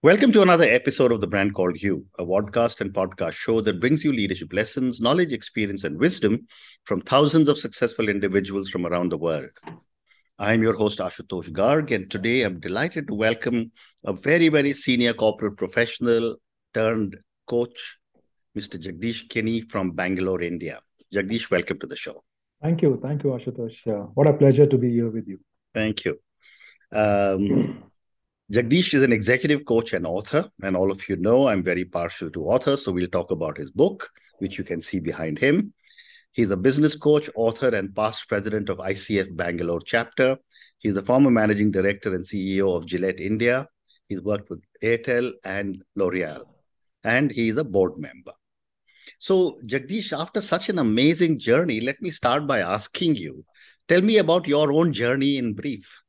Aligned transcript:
Welcome 0.00 0.30
to 0.34 0.42
another 0.42 0.62
episode 0.62 1.10
of 1.10 1.20
The 1.20 1.26
Brand 1.26 1.54
Called 1.54 1.82
You, 1.82 2.06
a 2.20 2.24
podcast 2.24 2.80
and 2.80 2.94
podcast 2.94 3.32
show 3.32 3.60
that 3.62 3.80
brings 3.80 4.04
you 4.04 4.12
leadership 4.12 4.52
lessons, 4.52 5.00
knowledge, 5.00 5.32
experience, 5.32 5.82
and 5.82 5.98
wisdom 5.98 6.46
from 6.84 7.00
thousands 7.00 7.48
of 7.48 7.58
successful 7.58 8.08
individuals 8.08 8.70
from 8.70 8.86
around 8.86 9.10
the 9.10 9.18
world. 9.18 9.50
I 10.38 10.54
am 10.54 10.62
your 10.62 10.74
host, 10.74 11.00
Ashutosh 11.00 11.50
Garg, 11.50 11.90
and 11.90 12.08
today 12.08 12.42
I'm 12.42 12.60
delighted 12.60 13.08
to 13.08 13.14
welcome 13.14 13.72
a 14.04 14.12
very, 14.12 14.48
very 14.48 14.72
senior 14.72 15.14
corporate 15.14 15.56
professional 15.56 16.36
turned 16.74 17.16
coach, 17.48 17.98
Mr. 18.56 18.80
Jagdish 18.80 19.28
Kini 19.28 19.62
from 19.62 19.90
Bangalore, 19.90 20.42
India. 20.42 20.78
Jagdish, 21.12 21.50
welcome 21.50 21.80
to 21.80 21.88
the 21.88 21.96
show. 21.96 22.22
Thank 22.62 22.82
you. 22.82 23.00
Thank 23.02 23.24
you, 23.24 23.30
Ashutosh. 23.30 23.84
Uh, 23.84 24.06
what 24.14 24.28
a 24.28 24.32
pleasure 24.32 24.66
to 24.66 24.78
be 24.78 24.92
here 24.92 25.10
with 25.10 25.26
you. 25.26 25.40
Thank 25.74 26.04
you. 26.04 26.20
Um, 26.92 27.87
Jagdish 28.50 28.94
is 28.94 29.02
an 29.02 29.12
executive 29.12 29.66
coach 29.66 29.92
and 29.92 30.06
author, 30.06 30.50
and 30.62 30.74
all 30.74 30.90
of 30.90 31.06
you 31.06 31.16
know 31.16 31.48
I'm 31.48 31.62
very 31.62 31.84
partial 31.84 32.30
to 32.30 32.46
authors, 32.46 32.82
so 32.82 32.92
we'll 32.92 33.06
talk 33.08 33.30
about 33.30 33.58
his 33.58 33.70
book, 33.70 34.08
which 34.38 34.56
you 34.56 34.64
can 34.64 34.80
see 34.80 35.00
behind 35.00 35.38
him. 35.38 35.74
He's 36.32 36.50
a 36.50 36.56
business 36.56 36.96
coach, 36.96 37.28
author, 37.34 37.68
and 37.68 37.94
past 37.94 38.26
president 38.26 38.70
of 38.70 38.78
ICF 38.78 39.36
Bangalore 39.36 39.82
chapter. 39.84 40.38
He's 40.78 40.96
a 40.96 41.02
former 41.02 41.30
managing 41.30 41.72
director 41.72 42.14
and 42.14 42.24
CEO 42.24 42.74
of 42.74 42.86
Gillette 42.86 43.20
India. 43.20 43.68
He's 44.08 44.22
worked 44.22 44.48
with 44.48 44.62
Airtel 44.82 45.32
and 45.44 45.82
L'Oreal, 45.94 46.44
and 47.04 47.30
he 47.30 47.50
is 47.50 47.58
a 47.58 47.64
board 47.64 47.98
member. 47.98 48.32
So, 49.18 49.60
Jagdish, 49.66 50.18
after 50.18 50.40
such 50.40 50.70
an 50.70 50.78
amazing 50.78 51.38
journey, 51.38 51.82
let 51.82 52.00
me 52.00 52.10
start 52.10 52.46
by 52.46 52.60
asking 52.60 53.16
you 53.16 53.44
tell 53.88 54.00
me 54.00 54.16
about 54.16 54.46
your 54.48 54.72
own 54.72 54.94
journey 54.94 55.36
in 55.36 55.52
brief. 55.52 56.02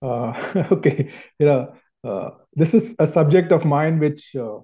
Uh, 0.00 0.66
okay, 0.72 1.12
you 1.38 1.46
know, 1.46 1.74
uh, 2.04 2.30
this 2.54 2.74
is 2.74 2.94
a 2.98 3.06
subject 3.06 3.52
of 3.52 3.64
mine 3.64 3.98
which, 3.98 4.34
uh, 4.36 4.58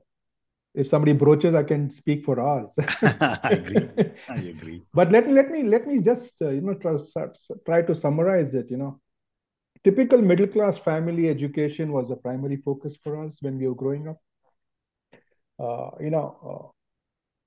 if 0.74 0.88
somebody 0.88 1.12
broaches, 1.12 1.54
I 1.54 1.62
can 1.62 1.90
speak 1.90 2.24
for 2.24 2.40
hours. 2.40 2.72
I 3.02 3.48
agree. 3.50 3.88
I 4.28 4.36
agree. 4.36 4.82
But 4.94 5.10
let 5.10 5.26
me 5.26 5.32
let 5.32 5.50
me 5.50 5.62
let 5.62 5.86
me 5.86 6.00
just 6.00 6.40
uh, 6.42 6.50
you 6.50 6.60
know 6.60 6.74
try, 6.74 6.96
try 7.66 7.82
to 7.82 7.94
summarize 7.94 8.54
it. 8.54 8.70
You 8.70 8.76
know, 8.78 9.00
typical 9.84 10.20
middle 10.20 10.46
class 10.46 10.78
family 10.78 11.28
education 11.28 11.92
was 11.92 12.10
a 12.10 12.16
primary 12.16 12.56
focus 12.56 12.96
for 13.02 13.24
us 13.24 13.38
when 13.40 13.58
we 13.58 13.68
were 13.68 13.74
growing 13.74 14.08
up. 14.08 14.18
Uh, 15.58 15.90
you 16.00 16.10
know, 16.10 16.36
uh, 16.44 16.68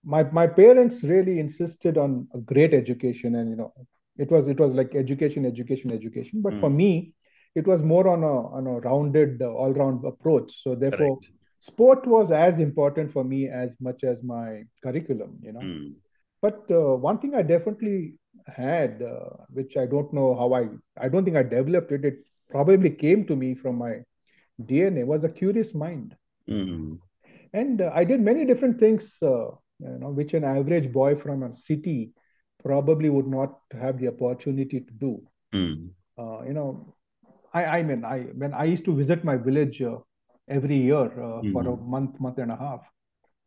my 0.05 0.23
my 0.23 0.47
parents 0.47 1.03
really 1.03 1.39
insisted 1.39 1.97
on 1.97 2.27
a 2.33 2.39
great 2.39 2.73
education, 2.73 3.35
and 3.35 3.49
you 3.49 3.57
know, 3.57 3.73
it 4.17 4.31
was 4.31 4.47
it 4.47 4.59
was 4.59 4.73
like 4.73 4.95
education, 4.95 5.45
education, 5.45 5.91
education. 5.91 6.41
But 6.41 6.53
mm. 6.53 6.59
for 6.61 6.69
me, 6.69 7.13
it 7.57 7.65
was 7.65 7.81
more 7.91 8.07
on 8.07 8.23
a 8.23 8.35
on 8.57 8.67
a 8.67 8.75
rounded 8.87 9.41
uh, 9.41 9.51
all 9.61 9.73
round 9.81 10.05
approach 10.05 10.51
so 10.63 10.75
therefore 10.75 11.15
Correct. 11.17 11.31
sport 11.69 12.05
was 12.15 12.31
as 12.31 12.59
important 12.59 13.11
for 13.11 13.23
me 13.23 13.39
as 13.63 13.75
much 13.87 14.03
as 14.03 14.23
my 14.23 14.63
curriculum 14.83 15.39
you 15.47 15.53
know 15.53 15.65
mm. 15.67 15.93
but 16.41 16.59
uh, 16.79 16.95
one 17.07 17.19
thing 17.19 17.33
i 17.35 17.41
definitely 17.41 17.97
had 18.57 19.01
uh, 19.13 19.29
which 19.59 19.77
i 19.83 19.85
don't 19.93 20.13
know 20.17 20.29
how 20.41 20.49
i 20.59 20.63
i 21.05 21.09
don't 21.09 21.25
think 21.25 21.39
i 21.41 21.43
developed 21.55 21.91
it 21.97 22.05
it 22.11 22.19
probably 22.55 22.91
came 23.05 23.25
to 23.31 23.39
me 23.43 23.49
from 23.63 23.81
my 23.85 23.93
dna 24.71 25.05
was 25.13 25.23
a 25.23 25.35
curious 25.41 25.73
mind 25.85 26.15
mm. 26.49 26.99
and 27.53 27.81
uh, 27.81 27.91
i 28.01 28.03
did 28.11 28.27
many 28.29 28.45
different 28.51 28.79
things 28.85 29.09
uh, 29.31 29.47
you 29.87 29.97
know 30.03 30.11
which 30.19 30.35
an 30.41 30.47
average 30.51 30.91
boy 30.99 31.09
from 31.25 31.43
a 31.47 31.51
city 31.53 31.99
probably 32.67 33.09
would 33.15 33.27
not 33.33 33.59
have 33.81 33.99
the 33.99 34.07
opportunity 34.13 34.79
to 34.87 34.93
do 35.07 35.11
mm. 35.53 35.81
you 36.51 36.55
know 36.59 36.69
I, 37.53 37.65
I 37.65 37.83
mean, 37.83 38.03
I 38.05 38.19
when 38.35 38.53
I 38.53 38.65
used 38.65 38.85
to 38.85 38.95
visit 38.95 39.23
my 39.23 39.35
village 39.35 39.81
uh, 39.81 39.97
every 40.47 40.77
year 40.77 41.05
uh, 41.05 41.41
mm-hmm. 41.41 41.51
for 41.51 41.67
a 41.67 41.71
hmm. 41.71 41.89
month, 41.89 42.19
month 42.19 42.37
and 42.37 42.51
a 42.51 42.55
half, 42.55 42.81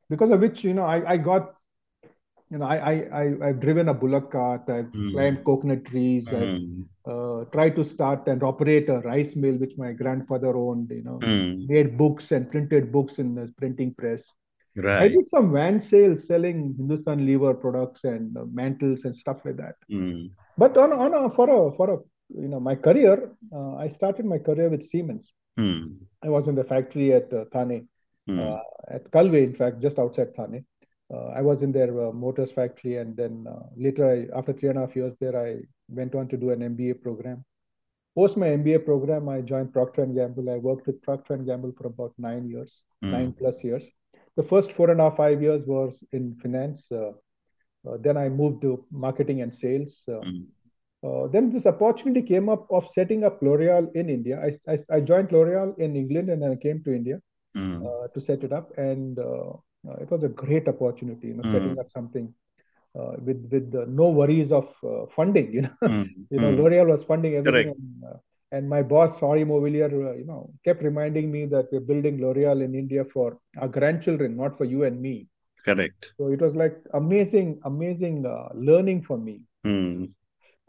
because 0.09 0.31
of 0.31 0.41
which 0.41 0.65
you 0.65 0.75
know 0.75 0.85
I, 0.85 1.13
I 1.13 1.17
got, 1.17 1.55
you 2.51 2.59
know, 2.59 2.67
I 2.67 3.09
I 3.13 3.49
I've 3.49 3.61
driven 3.61 3.89
a 3.89 3.95
bullock 3.95 4.33
cart, 4.33 4.63
I've 4.69 4.87
mm-hmm. 4.87 5.13
climbed 5.13 5.45
coconut 5.45 5.85
trees, 5.85 6.27
mm-hmm. 6.27 6.83
I've 7.07 7.13
uh, 7.13 7.45
tried 7.53 7.77
to 7.77 7.85
start 7.85 8.27
and 8.27 8.43
operate 8.43 8.89
a 8.89 9.01
rice 9.01 9.37
mill 9.37 9.55
which 9.55 9.77
my 9.77 9.93
grandfather 9.93 10.57
owned. 10.57 10.91
You 10.91 11.03
know, 11.03 11.19
hmm. 11.23 11.67
made 11.67 11.97
books 11.97 12.33
and 12.33 12.51
printed 12.51 12.93
books 12.93 13.19
in 13.19 13.35
the 13.35 13.53
printing 13.59 13.95
press. 13.95 14.25
Right. 14.77 15.03
I 15.03 15.09
did 15.09 15.27
some 15.27 15.53
van 15.53 15.81
sales 15.81 16.27
selling 16.27 16.75
Hindustan 16.77 17.27
lever 17.27 17.55
products 17.55 18.05
and 18.05 18.37
uh, 18.37 18.45
mantles 18.53 19.05
and 19.05 19.15
stuff 19.15 19.39
like 19.45 19.57
that. 19.57 19.75
Mm. 19.91 20.31
But 20.57 20.77
on 20.77 20.93
on 20.93 21.13
a 21.13 21.29
for 21.31 21.51
a 21.51 21.77
for 21.77 21.91
a 21.91 21.99
you 22.35 22.49
know 22.49 22.61
my 22.61 22.75
career 22.75 23.31
uh, 23.53 23.75
i 23.77 23.89
started 23.89 24.25
my 24.25 24.39
career 24.39 24.69
with 24.69 24.83
siemens 24.83 25.33
hmm. 25.57 25.87
i 26.23 26.29
was 26.29 26.49
in 26.49 26.55
the 26.55 26.65
factory 26.65 27.13
at 27.13 27.33
uh, 27.33 27.45
thane 27.53 27.89
hmm. 28.27 28.39
uh, 28.39 28.61
at 28.89 29.11
kalwa 29.11 29.43
in 29.49 29.55
fact 29.55 29.81
just 29.81 29.99
outside 29.99 30.35
thane 30.35 30.65
uh, 31.15 31.29
i 31.39 31.43
was 31.43 31.63
in 31.63 31.73
their 31.73 31.93
uh, 32.07 32.13
motors 32.13 32.53
factory 32.53 32.97
and 32.97 33.17
then 33.17 33.47
uh, 33.55 33.65
later 33.77 34.05
I, 34.15 34.39
after 34.39 34.53
three 34.53 34.69
and 34.69 34.79
a 34.79 34.83
half 34.83 34.97
years 34.97 35.17
there 35.21 35.37
i 35.47 35.57
went 35.89 36.15
on 36.15 36.29
to 36.29 36.37
do 36.37 36.51
an 36.51 36.61
mba 36.75 37.03
program 37.03 37.45
post 38.15 38.37
my 38.37 38.51
mba 38.61 38.85
program 38.85 39.29
i 39.29 39.41
joined 39.41 39.73
procter 39.73 40.03
and 40.03 40.15
gamble 40.15 40.51
i 40.51 40.57
worked 40.57 40.87
with 40.87 41.03
procter 41.03 41.35
and 41.35 41.47
gamble 41.47 41.73
for 41.79 41.87
about 41.87 42.13
nine 42.19 42.49
years 42.49 42.83
hmm. 43.03 43.13
nine 43.17 43.33
plus 43.33 43.65
years 43.65 43.87
the 44.37 44.47
first 44.53 44.73
four 44.73 44.91
and 44.91 45.01
a 45.01 45.05
half 45.05 45.17
five 45.17 45.43
years 45.43 45.63
was 45.67 45.99
in 46.13 46.25
finance 46.43 46.89
then 48.07 48.17
i 48.17 48.29
moved 48.29 48.61
to 48.63 48.71
marketing 48.91 49.41
and 49.43 49.55
sales 49.55 49.93
hmm. 50.07 50.41
Uh, 51.03 51.27
then 51.29 51.51
this 51.51 51.67
opportunity 51.67 52.21
came 52.21 52.49
up 52.49 52.67
of 52.71 52.87
setting 52.89 53.25
up 53.25 53.41
L'Oreal 53.43 53.91
in 53.95 54.11
India. 54.11 54.39
I, 54.39 54.73
I, 54.73 54.97
I, 54.97 55.01
joined 55.01 55.33
L'Oreal 55.33 55.79
in 55.79 55.97
England 55.97 56.29
and 56.29 56.43
then 56.43 56.53
I 56.53 56.57
came 56.57 56.83
to 56.85 56.93
India 56.93 57.21
mm. 57.57 57.87
uh, 57.87 58.09
to 58.09 58.21
set 58.21 58.45
it 58.45 58.53
up. 58.53 58.77
And 58.77 59.19
uh, 59.19 59.53
uh 59.89 59.97
it 60.03 60.11
was 60.11 60.25
a 60.25 60.29
great 60.29 60.69
opportunity, 60.69 61.29
you 61.29 61.35
know, 61.35 61.43
mm. 61.43 61.53
setting 61.53 61.79
up 61.79 61.91
something 61.91 62.35
uh, 62.99 63.13
with 63.25 63.49
with 63.51 63.73
no 63.89 64.09
worries 64.09 64.53
of 64.53 64.69
uh, 64.85 65.07
funding. 65.17 65.53
You 65.55 65.63
know, 65.63 65.77
mm. 65.85 66.09
you 66.31 66.39
know, 66.39 66.53
hmm. 66.53 66.61
L'Oreal 66.61 66.89
was 66.89 67.03
funding 67.05 67.37
everything. 67.37 67.69
And, 68.03 68.19
and, 68.53 68.69
my 68.69 68.83
boss, 68.83 69.21
Henri 69.21 69.45
Movillier, 69.45 70.19
you 70.19 70.27
know, 70.27 70.51
kept 70.65 70.83
reminding 70.83 71.31
me 71.31 71.47
that 71.47 71.69
we're 71.71 71.81
building 71.81 72.21
L'Oreal 72.21 72.65
in 72.65 72.75
India 72.75 73.05
for 73.05 73.39
our 73.59 73.69
grandchildren, 73.69 74.37
not 74.37 74.59
for 74.59 74.65
you 74.65 74.83
and 74.83 75.01
me. 75.01 75.29
Correct. 75.65 76.13
So 76.19 76.29
it 76.29 76.41
was 76.41 76.57
like 76.57 76.77
amazing, 76.93 77.61
amazing 77.65 78.27
learning 78.55 79.03
for 79.03 79.17
me. 79.17 79.43
Hmm. 79.63 80.07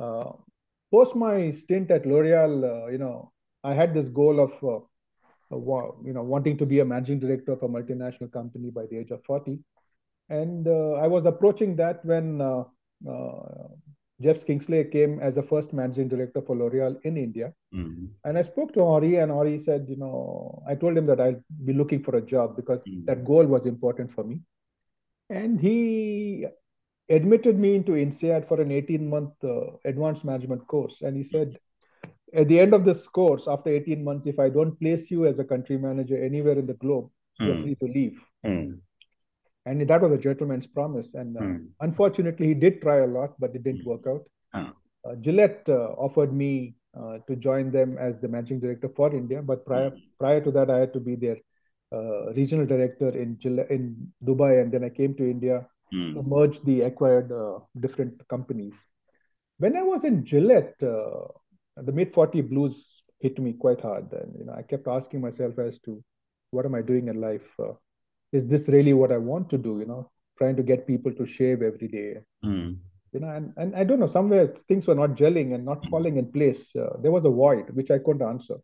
Uh, 0.02 0.32
post 0.92 1.16
my 1.16 1.52
stint 1.52 1.92
at 1.92 2.06
L'Oreal, 2.06 2.64
uh, 2.64 2.88
you 2.88 2.98
know, 2.98 3.32
I 3.64 3.74
had 3.74 3.94
this 3.94 4.10
goal 4.10 4.40
of, 4.40 4.52
uh, 4.64 4.80
you 6.04 6.14
know, 6.14 6.24
wanting 6.24 6.58
to 6.58 6.66
be 6.66 6.80
a 6.80 6.86
managing 6.86 7.20
director 7.20 7.52
of 7.52 7.64
a 7.64 7.70
multinational 7.70 8.32
company 8.32 8.72
by 8.72 8.86
the 8.88 8.98
age 8.98 9.12
of 9.12 9.24
40. 9.24 9.60
And 10.30 10.68
I 10.68 11.08
was 11.08 11.26
approaching 11.26 11.76
that 11.76 12.04
when 12.06 12.42
Jeff 14.22 14.46
Kingsley 14.46 14.84
came 14.86 15.20
as 15.20 15.36
the 15.36 15.44
first 15.44 15.74
managing 15.74 16.08
director 16.08 16.42
for 16.42 16.56
L'Oreal 16.56 17.00
in 17.04 17.18
India. 17.18 17.54
Mm-hmm. 17.74 18.06
And 18.24 18.38
I 18.38 18.42
spoke 18.44 18.74
to 18.74 18.82
Henri, 18.82 19.18
and 19.18 19.32
Henri 19.32 19.60
said, 19.60 19.88
you 19.90 19.98
know, 19.98 20.64
I 20.68 20.76
told 20.76 20.98
him 20.98 21.06
that 21.08 21.20
I'll 21.20 21.42
be 21.66 21.74
looking 21.74 22.04
for 22.04 22.16
a 22.16 22.22
job 22.22 22.56
because 22.56 22.84
mm-hmm. 22.84 23.06
that 23.06 23.26
goal 23.26 23.46
was 23.46 23.66
important 23.66 24.14
for 24.14 24.24
me. 24.24 24.40
And 25.30 25.60
he 25.60 26.46
admitted 27.10 27.60
me 27.60 27.76
into 27.76 27.94
INSEAD 27.94 28.48
for 28.48 28.62
an 28.62 28.72
18 28.72 29.10
month 29.10 29.32
uh, 29.44 29.78
advanced 29.86 30.24
management 30.24 30.66
course. 30.68 30.98
And 31.02 31.16
he 31.16 31.24
said, 31.24 31.58
at 32.34 32.48
the 32.48 32.60
end 32.60 32.74
of 32.74 32.86
this 32.86 33.08
course, 33.08 33.44
after 33.48 33.70
18 33.70 34.04
months, 34.04 34.26
if 34.26 34.40
I 34.40 34.50
don't 34.50 34.80
place 34.80 35.12
you 35.12 35.26
as 35.26 35.40
a 35.40 35.44
country 35.44 35.78
manager 35.78 36.22
anywhere 36.24 36.58
in 36.58 36.66
the 36.66 36.76
globe, 36.76 37.10
mm. 37.42 37.46
you're 37.46 37.56
hmm. 37.56 37.64
free 37.64 37.76
to 37.76 37.86
leave. 37.86 38.22
Mm. 38.46 38.80
And 39.66 39.88
that 39.88 40.02
was 40.02 40.12
a 40.12 40.18
gentleman's 40.18 40.66
promise. 40.66 41.14
And 41.14 41.38
uh, 41.38 41.42
mm. 41.42 41.68
unfortunately, 41.82 42.48
he 42.48 42.54
did 42.54 42.82
try 42.82 43.00
a 43.00 43.08
lot, 43.08 43.40
but 43.40 43.54
it 43.54 43.64
didn't 43.64 43.86
work 43.86 44.06
out. 44.08 44.24
Uh, 44.54 45.16
Gillette 45.20 45.66
uh, 45.68 45.94
offered 45.98 46.34
me 46.34 46.76
uh, 46.98 47.18
to 47.28 47.36
join 47.36 47.72
them 47.72 47.98
as 47.98 48.20
the 48.20 48.28
managing 48.28 48.60
director 48.60 48.90
for 48.96 49.14
India. 49.14 49.42
But 49.42 49.66
prior, 49.66 49.90
hmm. 49.90 49.98
prior 50.20 50.42
to 50.42 50.52
that, 50.52 50.70
I 50.70 50.78
had 50.78 50.94
to 50.94 51.00
be 51.00 51.16
their 51.16 51.38
uh, 51.92 52.32
regional 52.34 52.66
director 52.66 53.10
in, 53.10 53.38
Gillette, 53.40 53.72
in 53.72 54.12
Dubai. 54.24 54.62
And 54.62 54.72
then 54.72 54.84
I 54.84 54.90
came 54.90 55.16
to 55.16 55.30
India 55.30 55.66
mm. 55.94 56.14
to 56.14 56.24
merge 56.24 56.62
the 56.62 56.82
acquired 56.82 57.32
uh, 57.32 57.60
different 57.80 58.28
companies. 58.28 58.84
When 59.58 59.76
I 59.76 59.84
was 59.84 60.04
in 60.04 60.26
Gillette, 60.26 60.76
uh, 60.82 61.28
the 61.78 61.92
mid 61.92 62.14
40 62.14 62.42
blues 62.42 63.04
hit 63.20 63.40
me 63.40 63.54
quite 63.54 63.82
hard. 63.82 64.12
And 64.12 64.36
you 64.38 64.46
know, 64.46 64.54
I 64.54 64.64
kept 64.64 64.88
asking 64.88 65.22
myself 65.22 65.60
as 65.60 65.80
to 65.80 66.04
what 66.52 66.66
am 66.66 66.76
I 66.76 66.82
doing 66.82 67.08
in 67.08 67.22
life? 67.22 67.48
Uh, 67.60 67.74
is 68.32 68.48
this 68.48 68.68
really 68.68 68.94
what 68.94 69.12
I 69.12 69.18
want 69.18 69.50
to 69.52 69.58
do? 69.58 69.80
You 69.80 69.86
know, 69.86 70.12
trying 70.38 70.56
to 70.56 70.64
get 70.64 70.88
people 70.88 71.14
to 71.14 71.26
shave 71.26 71.62
every 71.62 71.88
day. 71.88 72.18
Mm. 72.44 72.78
You 73.14 73.20
know, 73.20 73.30
and, 73.30 73.54
and 73.58 73.76
I 73.76 73.84
don't 73.84 74.00
know, 74.00 74.08
somewhere 74.08 74.48
things 74.48 74.88
were 74.88 74.96
not 74.96 75.12
gelling 75.12 75.54
and 75.54 75.66
not 75.66 75.86
falling 75.90 76.18
in 76.18 76.32
place. 76.32 76.74
Uh, 76.76 76.98
there 77.02 77.12
was 77.12 77.26
a 77.26 77.30
void 77.30 77.70
which 77.72 77.92
I 77.92 78.00
couldn't 78.00 78.26
answer 78.26 78.56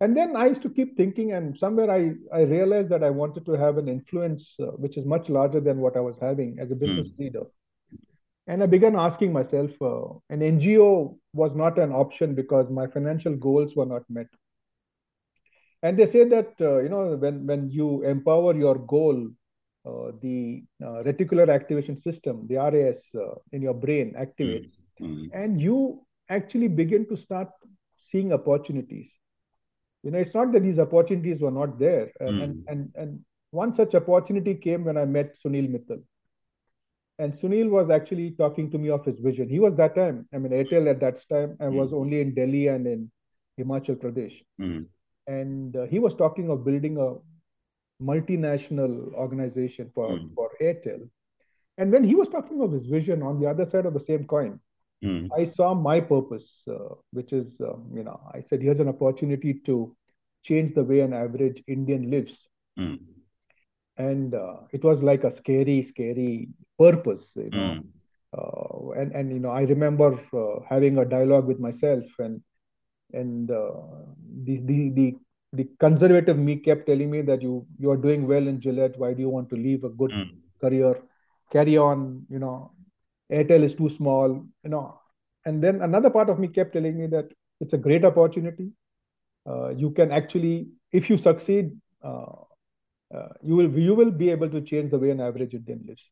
and 0.00 0.16
then 0.16 0.36
i 0.36 0.46
used 0.46 0.62
to 0.62 0.70
keep 0.70 0.96
thinking 0.96 1.32
and 1.32 1.58
somewhere 1.58 1.90
i 1.90 2.12
i 2.38 2.42
realized 2.42 2.90
that 2.90 3.02
i 3.04 3.10
wanted 3.10 3.44
to 3.46 3.52
have 3.52 3.78
an 3.78 3.88
influence 3.88 4.54
uh, 4.60 4.72
which 4.84 4.96
is 4.96 5.04
much 5.04 5.28
larger 5.28 5.60
than 5.60 5.78
what 5.78 5.96
i 5.96 6.00
was 6.00 6.18
having 6.18 6.56
as 6.60 6.70
a 6.70 6.76
business 6.84 7.10
mm. 7.10 7.18
leader 7.18 7.44
and 8.46 8.62
i 8.62 8.66
began 8.66 8.96
asking 8.96 9.32
myself 9.32 9.70
uh, 9.82 10.06
an 10.30 10.40
ngo 10.40 11.16
was 11.32 11.54
not 11.54 11.78
an 11.78 11.92
option 11.92 12.34
because 12.34 12.70
my 12.70 12.86
financial 12.86 13.34
goals 13.36 13.76
were 13.76 13.86
not 13.94 14.02
met 14.08 14.26
and 15.82 15.98
they 15.98 16.06
say 16.06 16.24
that 16.24 16.52
uh, 16.60 16.78
you 16.78 16.88
know 16.88 17.16
when 17.16 17.46
when 17.46 17.70
you 17.70 18.02
empower 18.04 18.54
your 18.56 18.76
goal 18.96 19.18
uh, 19.86 20.10
the 20.22 20.64
uh, 20.82 21.02
reticular 21.08 21.48
activation 21.58 21.96
system 21.96 22.46
the 22.48 22.56
ras 22.56 23.02
uh, 23.14 23.34
in 23.52 23.62
your 23.62 23.74
brain 23.86 24.14
activates 24.26 24.78
Mm. 25.00 25.28
and 25.32 25.60
you 25.60 26.06
actually 26.28 26.68
begin 26.68 27.04
to 27.08 27.16
start 27.16 27.48
seeing 27.96 28.32
opportunities 28.32 29.10
you 30.04 30.10
know 30.12 30.18
it's 30.18 30.34
not 30.34 30.52
that 30.52 30.62
these 30.62 30.80
opportunities 30.80 31.40
were 31.40 31.50
not 31.60 31.78
there 31.78 32.12
and 32.20 32.40
and, 32.40 32.56
Mm. 32.56 32.64
and 32.68 32.92
and 32.96 33.20
one 33.62 33.72
such 33.74 33.94
opportunity 34.02 34.54
came 34.66 34.84
when 34.84 34.98
i 34.98 35.06
met 35.18 35.36
sunil 35.42 35.68
mittal 35.76 36.02
and 37.18 37.32
sunil 37.34 37.70
was 37.70 37.90
actually 37.90 38.30
talking 38.32 38.70
to 38.70 38.78
me 38.78 38.90
of 38.90 39.04
his 39.04 39.18
vision 39.20 39.48
he 39.48 39.60
was 39.60 39.74
that 39.76 39.94
time 39.94 40.26
i 40.34 40.38
mean 40.38 40.52
airtel 40.60 40.90
at 40.92 41.00
that 41.00 41.20
time 41.34 41.56
i 41.60 41.68
was 41.68 41.92
Mm. 41.92 41.98
only 42.00 42.20
in 42.20 42.34
delhi 42.38 42.66
and 42.74 42.86
in 42.94 43.10
himachal 43.60 43.96
pradesh 44.04 44.36
Mm. 44.60 44.86
and 45.38 45.76
uh, 45.76 45.84
he 45.94 45.98
was 46.06 46.14
talking 46.14 46.50
of 46.50 46.64
building 46.64 46.96
a 47.06 47.08
multinational 48.10 49.12
organization 49.14 49.90
for 49.94 50.08
Mm. 50.08 50.30
for 50.34 50.50
airtel 50.60 51.08
and 51.78 51.92
when 51.92 52.04
he 52.04 52.14
was 52.14 52.28
talking 52.28 52.60
of 52.62 52.72
his 52.72 52.86
vision 52.86 53.22
on 53.22 53.40
the 53.40 53.46
other 53.52 53.64
side 53.72 53.86
of 53.86 53.94
the 53.94 54.04
same 54.10 54.24
coin 54.34 54.58
Mm. 55.02 55.28
I 55.36 55.44
saw 55.44 55.74
my 55.74 56.00
purpose, 56.00 56.62
uh, 56.68 56.94
which 57.12 57.32
is, 57.32 57.60
um, 57.60 57.90
you 57.94 58.02
know, 58.02 58.20
I 58.32 58.40
said, 58.40 58.62
here's 58.62 58.80
an 58.80 58.88
opportunity 58.88 59.54
to 59.66 59.94
change 60.42 60.74
the 60.74 60.84
way 60.84 61.00
an 61.00 61.12
average 61.12 61.62
Indian 61.66 62.10
lives. 62.10 62.48
Mm. 62.78 62.98
And 63.96 64.34
uh, 64.34 64.56
it 64.72 64.82
was 64.84 65.02
like 65.02 65.24
a 65.24 65.30
scary, 65.30 65.82
scary 65.82 66.48
purpose, 66.78 67.32
you 67.36 67.50
know. 67.50 67.80
Mm. 67.80 67.84
Uh, 68.36 68.90
and, 69.00 69.12
and, 69.12 69.32
you 69.32 69.38
know, 69.38 69.50
I 69.50 69.62
remember 69.62 70.18
uh, 70.32 70.60
having 70.68 70.98
a 70.98 71.04
dialogue 71.04 71.46
with 71.46 71.60
myself 71.60 72.04
and, 72.18 72.40
and 73.12 73.50
uh, 73.50 73.70
the, 74.42 74.56
the, 74.64 74.90
the, 74.90 75.14
the 75.52 75.68
conservative 75.78 76.36
me 76.36 76.56
kept 76.56 76.86
telling 76.86 77.10
me 77.10 77.22
that 77.22 77.42
you, 77.42 77.64
you 77.78 77.90
are 77.90 77.96
doing 77.96 78.26
well 78.26 78.46
in 78.46 78.60
Gillette. 78.60 78.98
Why 78.98 79.12
do 79.14 79.20
you 79.20 79.28
want 79.28 79.48
to 79.50 79.56
leave 79.56 79.84
a 79.84 79.88
good 79.90 80.10
Mm. 80.10 80.30
career? 80.60 81.00
Carry 81.52 81.76
on, 81.78 82.26
you 82.28 82.40
know, 82.40 82.72
Airtel 83.32 83.62
is 83.62 83.74
too 83.74 83.88
small, 83.88 84.44
you 84.62 84.70
know. 84.70 85.00
And 85.44 85.62
then 85.62 85.82
another 85.82 86.10
part 86.10 86.30
of 86.30 86.38
me 86.38 86.48
kept 86.48 86.72
telling 86.72 86.98
me 86.98 87.06
that 87.08 87.30
it's 87.60 87.74
a 87.74 87.78
great 87.78 88.04
opportunity. 88.04 88.70
Uh, 89.48 89.70
you 89.70 89.90
can 89.90 90.10
actually, 90.10 90.68
if 90.92 91.10
you 91.10 91.16
succeed, 91.16 91.72
uh, 92.02 92.32
uh, 93.14 93.28
you 93.42 93.54
will 93.56 93.78
you 93.78 93.94
will 93.94 94.10
be 94.10 94.30
able 94.30 94.48
to 94.48 94.60
change 94.60 94.90
the 94.90 94.98
way 94.98 95.10
an 95.10 95.20
average 95.20 95.54
Indian 95.54 95.84
lives. 95.86 96.02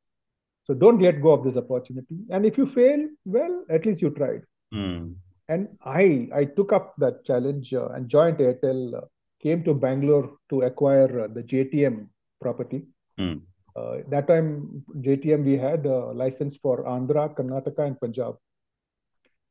So 0.64 0.74
don't 0.74 1.00
let 1.00 1.22
go 1.22 1.32
of 1.32 1.44
this 1.44 1.56
opportunity. 1.56 2.18
And 2.30 2.46
if 2.46 2.56
you 2.56 2.66
fail, 2.66 3.08
well, 3.24 3.64
at 3.68 3.84
least 3.86 4.00
you 4.00 4.10
tried. 4.10 4.42
Mm. 4.72 5.14
And 5.48 5.68
I 5.84 6.28
I 6.34 6.44
took 6.44 6.72
up 6.72 6.94
that 6.98 7.24
challenge 7.24 7.72
uh, 7.74 7.88
and 7.88 8.08
joined 8.08 8.38
Airtel. 8.38 8.94
Uh, 8.94 9.06
came 9.42 9.64
to 9.64 9.74
Bangalore 9.74 10.30
to 10.48 10.62
acquire 10.62 11.24
uh, 11.24 11.26
the 11.26 11.42
JTM 11.42 12.06
property. 12.40 12.86
Mm. 13.18 13.42
Uh, 13.74 13.98
that 14.08 14.26
time, 14.26 14.84
JTM, 14.98 15.44
we 15.44 15.56
had 15.56 15.86
a 15.86 16.12
license 16.12 16.56
for 16.56 16.84
Andhra, 16.84 17.34
Karnataka, 17.34 17.86
and 17.86 17.98
Punjab. 17.98 18.36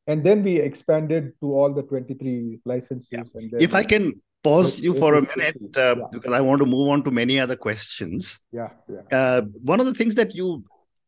And 0.07 0.23
then 0.23 0.43
we 0.43 0.57
expanded 0.57 1.33
to 1.41 1.53
all 1.53 1.73
the 1.73 1.83
23 1.83 2.59
licenses. 2.65 3.31
And 3.35 3.51
then, 3.51 3.61
If 3.61 3.73
I 3.73 3.83
can 3.83 4.21
pause 4.43 4.79
you 4.79 4.95
for 4.97 5.15
a 5.15 5.21
minute, 5.21 5.57
uh, 5.75 5.95
yeah. 5.97 6.03
because 6.11 6.33
I 6.33 6.41
want 6.41 6.59
to 6.59 6.65
move 6.65 6.89
on 6.89 7.03
to 7.03 7.11
many 7.11 7.39
other 7.39 7.55
questions. 7.55 8.39
yeah, 8.51 8.69
yeah. 8.89 9.17
Uh, 9.17 9.41
one 9.63 9.79
of 9.79 9.85
the 9.85 9.93
things 9.93 10.15
that 10.15 10.33
you 10.33 10.63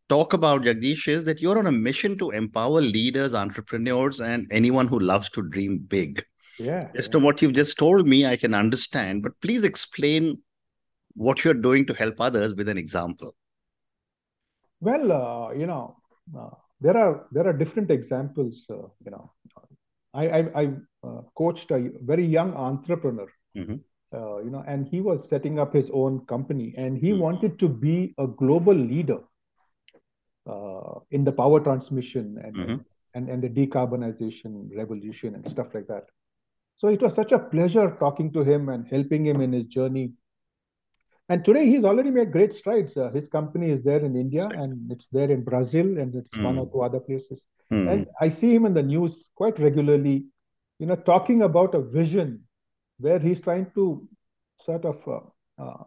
talk 0.10 0.34
about, 0.34 0.62
Jagdish, 0.62 1.08
is 1.08 1.24
that 1.24 1.42
you're 1.42 1.58
on 1.58 1.68
a 1.68 1.72
mission 1.72 2.18
to 2.20 2.32
empower 2.32 2.82
leaders, 2.82 3.34
entrepreneurs, 3.34 4.22
and 4.22 4.48
anyone 4.52 4.88
who 4.88 5.00
loves 5.00 5.30
to 5.32 5.42
dream 5.42 5.80
big. 5.80 6.24
Yeah. 6.60 6.90
Just 6.96 7.12
yeah. 7.12 7.18
on 7.18 7.24
what 7.24 7.42
you've 7.42 7.54
just 7.54 7.78
told 7.78 8.08
me, 8.08 8.26
I 8.26 8.38
can 8.38 8.54
understand, 8.54 9.24
but 9.24 9.40
please 9.42 9.64
explain 9.64 10.43
what 11.16 11.44
you're 11.44 11.54
doing 11.54 11.86
to 11.86 11.94
help 11.94 12.20
others 12.20 12.54
with 12.56 12.70
an 12.70 12.78
example. 12.78 13.36
Well, 14.82 15.12
uh, 15.12 15.54
you 15.54 15.66
know, 15.66 15.98
uh, 16.38 16.50
there 16.82 16.98
are 16.98 17.28
there 17.32 17.48
are 17.48 17.54
different 17.54 17.92
examples. 17.92 18.66
Uh, 18.70 18.88
you 19.06 19.12
know, 19.12 19.32
I 20.14 20.28
I, 20.30 20.40
I 20.62 20.66
uh, 21.04 21.22
coached 21.36 21.72
a 21.72 21.92
very 22.02 22.26
young 22.26 22.54
entrepreneur. 22.54 23.28
Mhm. 23.56 23.80
Uh, 24.14 24.38
you 24.44 24.52
know, 24.52 24.64
and 24.68 24.88
he 24.88 25.02
was 25.02 25.28
setting 25.28 25.58
up 25.60 25.74
his 25.74 25.90
own 25.90 26.26
company, 26.26 26.74
and 26.78 26.98
he 26.98 27.12
Mhm. 27.12 27.20
wanted 27.20 27.58
to 27.60 27.68
be 27.68 28.14
a 28.18 28.28
global 28.28 28.76
leader 28.76 29.20
uh, 30.46 31.00
in 31.12 31.24
the 31.24 31.32
power 31.32 31.60
transmission 31.60 32.38
and, 32.44 32.56
Mhm. 32.56 32.86
and 33.16 33.30
and 33.30 33.42
the 33.44 33.50
decarbonization 33.50 34.76
revolution 34.76 35.36
and 35.36 35.48
stuff 35.48 35.74
like 35.74 35.88
that. 35.88 36.06
So 36.76 36.90
it 36.90 37.02
was 37.02 37.14
such 37.14 37.32
a 37.32 37.40
pleasure 37.40 37.96
talking 38.00 38.32
to 38.34 38.44
him 38.44 38.70
and 38.70 38.88
helping 38.88 39.26
him 39.26 39.42
in 39.42 39.54
his 39.54 39.66
journey. 39.66 40.14
And 41.30 41.44
today 41.46 41.66
he's 41.68 41.86
already 41.86 42.12
made 42.12 42.32
great 42.32 42.54
strides. 42.54 42.98
Uh, 42.98 43.10
his 43.12 43.28
company 43.28 43.72
is 43.72 43.84
there 43.84 44.04
in 44.04 44.16
India 44.16 44.52
and 44.56 44.92
it's 44.92 45.08
there 45.10 45.32
in 45.32 45.44
Brazil 45.44 45.98
and 45.98 46.14
it's 46.16 46.34
one 46.36 46.58
or 46.58 46.66
Mm. 46.68 46.72
two 46.72 46.82
other 46.82 47.00
places. 47.00 47.46
Mm. 47.72 47.92
And 47.92 48.08
I 48.22 48.30
see 48.30 48.54
him 48.54 48.66
in 48.66 48.74
the 48.74 48.84
news 48.84 49.30
quite 49.36 49.58
regularly, 49.60 50.26
you 50.80 50.86
know, 50.88 50.96
talking 50.96 51.42
about 51.44 51.76
a 51.76 51.82
vision 51.82 52.44
where 53.00 53.20
he's 53.20 53.40
trying 53.42 53.68
to 53.76 54.08
sort 54.58 54.86
of 54.86 54.98
uh, 55.08 55.22
uh, 55.64 55.84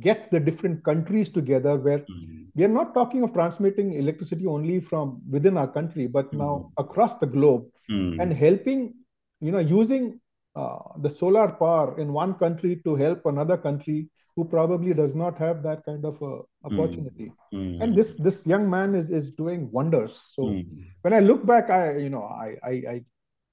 get 0.00 0.30
the 0.30 0.40
different 0.40 0.84
countries 0.84 1.28
together 1.28 1.76
where 1.76 1.98
Mm. 2.00 2.46
we 2.54 2.64
are 2.64 2.74
not 2.80 2.94
talking 2.94 3.22
of 3.22 3.32
transmitting 3.32 3.94
electricity 3.94 4.46
only 4.46 4.80
from 4.80 5.20
within 5.30 5.56
our 5.56 5.68
country, 5.68 6.06
but 6.06 6.32
now 6.32 6.70
across 6.78 7.14
the 7.18 7.26
globe 7.26 7.64
Mm. 7.90 8.20
and 8.22 8.32
helping, 8.32 8.94
you 9.40 9.50
know, 9.52 9.58
using 9.80 10.20
uh, 10.54 10.78
the 11.00 11.10
solar 11.10 11.48
power 11.48 11.98
in 11.98 12.12
one 12.12 12.34
country 12.34 12.76
to 12.84 12.94
help 12.94 13.24
another 13.24 13.56
country 13.56 14.08
who 14.34 14.44
probably 14.44 14.94
does 14.94 15.14
not 15.14 15.38
have 15.38 15.62
that 15.62 15.84
kind 15.84 16.04
of 16.04 16.22
uh, 16.22 16.40
opportunity. 16.64 17.32
Mm. 17.52 17.82
And 17.82 17.96
this 17.96 18.16
this 18.16 18.46
young 18.46 18.68
man 18.68 18.94
is 18.94 19.10
is 19.10 19.30
doing 19.30 19.70
wonders. 19.70 20.18
So 20.34 20.42
Mm. 20.42 20.86
when 21.02 21.12
I 21.12 21.20
look 21.20 21.44
back, 21.46 21.70
I 21.70 21.96
you 21.98 22.08
know 22.08 22.22
I 22.24 22.56
I 22.62 22.72
I, 22.92 23.04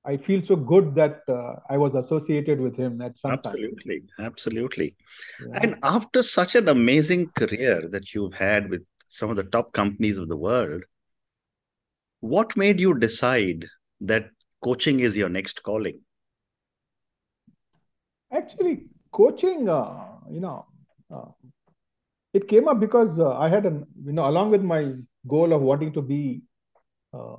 I 0.05 0.17
feel 0.17 0.41
so 0.41 0.55
good 0.55 0.95
that 0.95 1.21
uh, 1.27 1.55
I 1.69 1.77
was 1.77 1.95
associated 1.95 2.61
with 2.61 2.77
him 2.77 3.01
at 3.01 3.17
some 3.19 3.31
time. 3.31 3.39
Absolutely, 3.45 4.03
absolutely. 4.19 4.95
Yeah. 5.47 5.59
And 5.61 5.75
after 5.83 6.23
such 6.23 6.55
an 6.55 6.69
amazing 6.69 7.29
career 7.41 7.87
that 7.89 8.13
you've 8.13 8.33
had 8.33 8.69
with 8.69 8.85
some 9.07 9.29
of 9.29 9.35
the 9.35 9.43
top 9.43 9.73
companies 9.73 10.17
of 10.17 10.29
the 10.29 10.37
world, 10.37 10.85
what 12.21 12.55
made 12.55 12.79
you 12.79 12.93
decide 12.97 13.67
that 14.01 14.29
coaching 14.61 15.01
is 15.01 15.17
your 15.17 15.29
next 15.29 15.63
calling? 15.63 15.99
Actually, 18.31 18.85
coaching, 19.11 19.69
uh, 19.69 20.05
you 20.29 20.39
know, 20.39 20.65
uh, 21.13 21.25
it 22.33 22.47
came 22.47 22.67
up 22.67 22.79
because 22.79 23.19
uh, 23.19 23.37
I 23.37 23.49
had 23.49 23.65
an, 23.65 23.85
you 24.05 24.13
know, 24.13 24.27
along 24.27 24.51
with 24.51 24.61
my 24.61 24.93
goal 25.27 25.53
of 25.53 25.61
wanting 25.61 25.93
to 25.93 26.01
be 26.01 26.41
uh, 27.13 27.37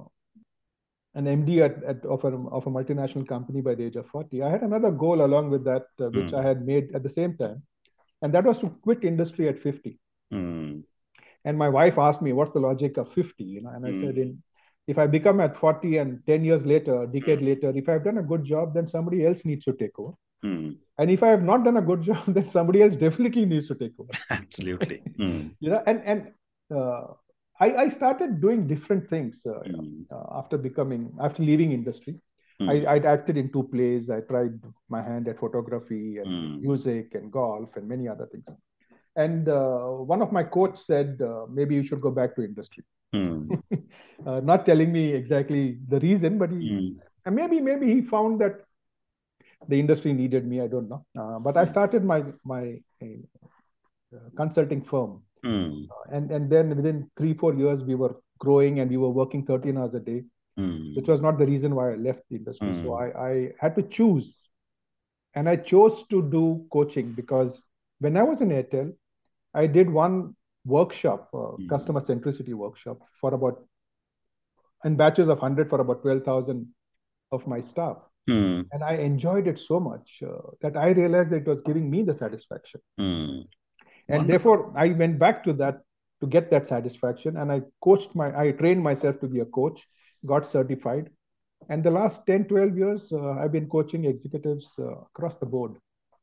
an 1.15 1.27
MD 1.27 1.61
at, 1.61 1.83
at 1.85 2.05
of, 2.07 2.25
a, 2.25 2.29
of 2.29 2.67
a 2.67 2.71
multinational 2.71 3.27
company 3.27 3.61
by 3.61 3.75
the 3.75 3.85
age 3.85 3.97
of 3.97 4.07
40, 4.09 4.43
I 4.43 4.51
had 4.51 4.63
another 4.63 4.91
goal 4.91 5.25
along 5.25 5.51
with 5.51 5.65
that, 5.65 5.87
uh, 6.01 6.09
which 6.11 6.33
Mm. 6.33 6.39
I 6.39 6.43
had 6.47 6.67
made 6.67 6.95
at 6.95 7.03
the 7.03 7.11
same 7.11 7.37
time. 7.37 7.63
And 8.23 8.35
that 8.35 8.45
was 8.45 8.59
to 8.61 8.69
quit 8.83 9.05
industry 9.05 9.49
at 9.49 9.59
50. 9.59 9.99
Mm. 10.33 10.83
And 11.45 11.59
my 11.59 11.69
wife 11.69 11.99
asked 11.99 12.23
me, 12.23 12.33
what's 12.33 12.53
the 12.53 12.61
logic 12.61 12.97
of 12.97 13.13
50? 13.13 13.45
You 13.45 13.63
know, 13.63 13.71
and 13.71 13.87
I 13.87 13.93
said, 13.93 14.17
Mm. 14.17 14.23
in, 14.23 14.43
if 14.87 14.99
I 14.99 15.07
become 15.07 15.41
at 15.41 15.57
40 15.57 15.99
and 15.99 16.27
10 16.27 16.45
years 16.45 16.67
later, 16.67 17.03
a 17.03 17.07
decade 17.07 17.43
later, 17.43 17.73
if 17.75 17.89
I've 17.89 18.05
done 18.05 18.19
a 18.19 18.23
good 18.23 18.45
job, 18.45 18.75
then 18.75 18.89
somebody 18.89 19.25
else 19.25 19.45
needs 19.45 19.65
to 19.65 19.73
take 19.73 19.99
over. 19.99 20.15
Mm. 20.45 20.77
And 20.99 21.11
if 21.11 21.23
I 21.23 21.29
have 21.29 21.43
not 21.43 21.65
done 21.65 21.77
a 21.77 21.83
good 21.83 22.03
job, 22.11 22.23
then 22.29 22.51
somebody 22.51 22.83
else 22.83 22.95
definitely 22.95 23.45
needs 23.47 23.67
to 23.69 23.75
take 23.75 23.93
over. 23.99 24.13
Absolutely. 24.31 25.03
Mm. 25.19 25.55
You 25.61 25.71
know, 25.71 25.83
and 25.87 26.03
and 26.05 26.33
uh, 26.75 27.09
I, 27.61 27.75
I 27.85 27.89
started 27.89 28.41
doing 28.41 28.67
different 28.67 29.09
things 29.09 29.45
uh, 29.47 29.61
Mm. 29.69 30.05
uh, 30.11 30.39
after 30.39 30.57
becoming 30.59 31.13
after 31.21 31.43
leaving 31.43 31.73
industry. 31.73 32.17
Mm. 32.63 32.71
I 32.71 32.95
I'd 32.95 33.07
acted 33.07 33.37
in 33.37 33.53
two 33.53 33.65
plays. 33.65 34.11
I 34.11 34.21
tried 34.21 34.59
my 34.89 35.03
hand 35.03 35.29
at 35.29 35.39
photography 35.39 36.19
and 36.19 36.29
Mm. 36.29 36.61
music 36.63 37.15
and 37.15 37.31
golf 37.33 37.77
and 37.77 37.89
many 37.89 38.09
other 38.09 38.27
things. 38.27 38.47
And 39.17 39.49
uh, 39.49 39.81
one 40.15 40.23
of 40.23 40.33
my 40.33 40.45
coach 40.45 40.79
said, 40.79 41.21
uh, 41.21 41.47
maybe 41.51 41.75
you 41.75 41.83
should 41.83 42.01
go 42.01 42.11
back 42.11 42.35
to 42.37 42.43
industry. 42.45 42.85
Mm. 43.15 43.63
uh, 44.27 44.41
not 44.41 44.65
telling 44.65 44.93
me 44.93 45.13
exactly 45.13 45.79
the 45.89 46.01
reason, 46.01 46.39
but 46.39 46.51
he 46.51 46.97
and 47.27 47.35
maybe 47.35 47.61
maybe 47.61 47.87
he 47.95 48.03
found 48.03 48.41
that 48.41 48.61
the 49.69 49.79
industry 49.79 50.13
needed 50.13 50.47
me. 50.47 50.61
I 50.61 50.67
don't 50.67 50.89
know. 50.89 51.05
Uh, 51.19 51.39
but 51.39 51.57
I 51.57 51.65
Mm. 51.65 51.71
started 51.71 52.05
my 52.05 52.25
my 52.45 52.81
uh, 53.03 54.29
consulting 54.37 54.83
firm, 54.83 55.23
Mm. 55.45 55.89
and 56.13 56.31
and 56.31 56.51
then 56.51 56.75
within 56.77 57.11
three 57.17 57.35
four 57.35 57.55
years 57.55 57.85
we 57.85 57.95
were 57.95 58.15
growing 58.39 58.81
and 58.81 58.91
we 58.91 58.97
were 58.97 59.11
working 59.11 59.45
13 59.45 59.77
hours 59.77 59.95
a 59.95 60.01
day, 60.01 60.25
Mm. 60.59 60.95
which 60.97 61.09
was 61.09 61.21
not 61.21 61.39
the 61.39 61.47
reason 61.47 61.75
why 61.75 61.93
I 61.93 61.97
left 61.97 62.23
the 62.31 62.37
industry. 62.37 62.73
So 62.83 62.93
Mm. 62.93 63.01
I 63.05 63.07
I 63.31 63.53
had 63.61 63.77
to 63.77 63.83
choose, 63.99 64.49
and 65.35 65.49
I 65.49 65.57
chose 65.57 66.05
to 66.09 66.23
do 66.37 66.67
coaching 66.73 67.13
because 67.13 67.63
when 68.01 68.17
I 68.17 68.23
was 68.23 68.41
in 68.41 68.51
Airtel, 68.51 68.93
I 69.55 69.67
did 69.67 69.91
one 69.91 70.35
workshop, 70.65 71.29
uh, 71.35 71.57
Mm. 71.59 71.69
customer 71.69 72.01
centricity 72.01 72.55
workshop 72.55 72.99
for 73.21 73.35
about 73.35 73.65
in 74.85 74.97
batches 74.97 75.29
of 75.29 75.39
100 75.39 75.69
for 75.71 75.81
about 75.81 76.03
12,000 76.03 76.67
of 77.33 77.47
my 77.47 77.61
staff. 77.61 77.97
Mm. 78.29 78.67
and 78.71 78.85
I 78.85 78.95
enjoyed 78.95 79.49
it 79.49 79.59
so 79.59 79.81
much 79.81 80.23
uh, 80.25 80.51
that 80.61 80.77
I 80.77 80.91
realized 80.91 81.33
it 81.33 81.47
was 81.47 81.63
giving 81.63 81.91
me 81.91 82.03
the 82.03 82.15
satisfaction. 82.15 82.81
Mm. 83.01 83.47
And 84.09 84.19
Wonderful. 84.19 84.27
therefore, 84.27 84.73
I 84.77 84.89
went 84.89 85.19
back 85.19 85.43
to 85.45 85.53
that 85.55 85.81
to 86.21 86.27
get 86.27 86.51
that 86.51 86.69
satisfaction. 86.69 87.37
And 87.37 87.51
I 87.51 87.63
coached 87.83 88.15
my, 88.15 88.37
I 88.39 88.53
trained 88.53 88.83
myself 88.83 89.21
to 89.21 89.27
be 89.27 89.41
a 89.41 89.45
coach, 89.45 89.87
got 90.27 90.47
certified. 90.47 91.11
And 91.69 91.83
the 91.83 91.91
last 91.91 92.27
10, 92.27 92.45
12 92.45 92.77
years, 92.77 93.09
uh, 93.13 93.33
I've 93.33 93.53
been 93.53 93.69
coaching 93.69 94.05
executives 94.05 94.73
uh, 94.79 95.03
across 95.03 95.37
the 95.37 95.47
board. 95.47 95.77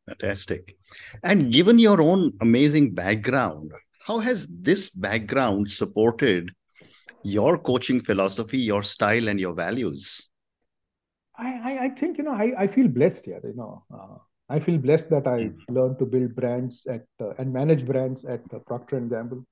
Fantastic. 0.07 0.77
And 1.23 1.51
given 1.51 1.79
your 1.79 2.01
own 2.01 2.33
amazing 2.41 2.93
background, 2.93 3.71
how 4.05 4.19
has 4.19 4.47
this 4.47 4.89
background 4.89 5.69
supported 5.69 6.51
your 7.23 7.57
coaching 7.57 8.01
philosophy, 8.01 8.57
your 8.57 8.83
style, 8.83 9.27
and 9.27 9.39
your 9.39 9.53
values? 9.53 10.29
I, 11.37 11.49
I, 11.71 11.83
I 11.85 11.89
think, 11.89 12.17
you 12.17 12.23
know, 12.23 12.33
I, 12.33 12.53
I 12.57 12.67
feel 12.67 12.87
blessed 12.87 13.25
here, 13.25 13.41
you 13.43 13.53
know. 13.55 13.83
Uh, 13.93 14.17
I 14.49 14.59
feel 14.59 14.77
blessed 14.77 15.09
that 15.09 15.27
I 15.27 15.39
Mm. 15.39 15.55
learned 15.69 15.99
to 15.99 16.05
build 16.05 16.35
brands 16.35 16.85
at 16.87 17.05
uh, 17.21 17.31
and 17.37 17.51
manage 17.53 17.85
brands 17.85 18.25
at 18.25 18.41
uh, 18.53 18.59
Procter 18.59 18.97
and 18.97 19.09
Gamble, 19.09 19.45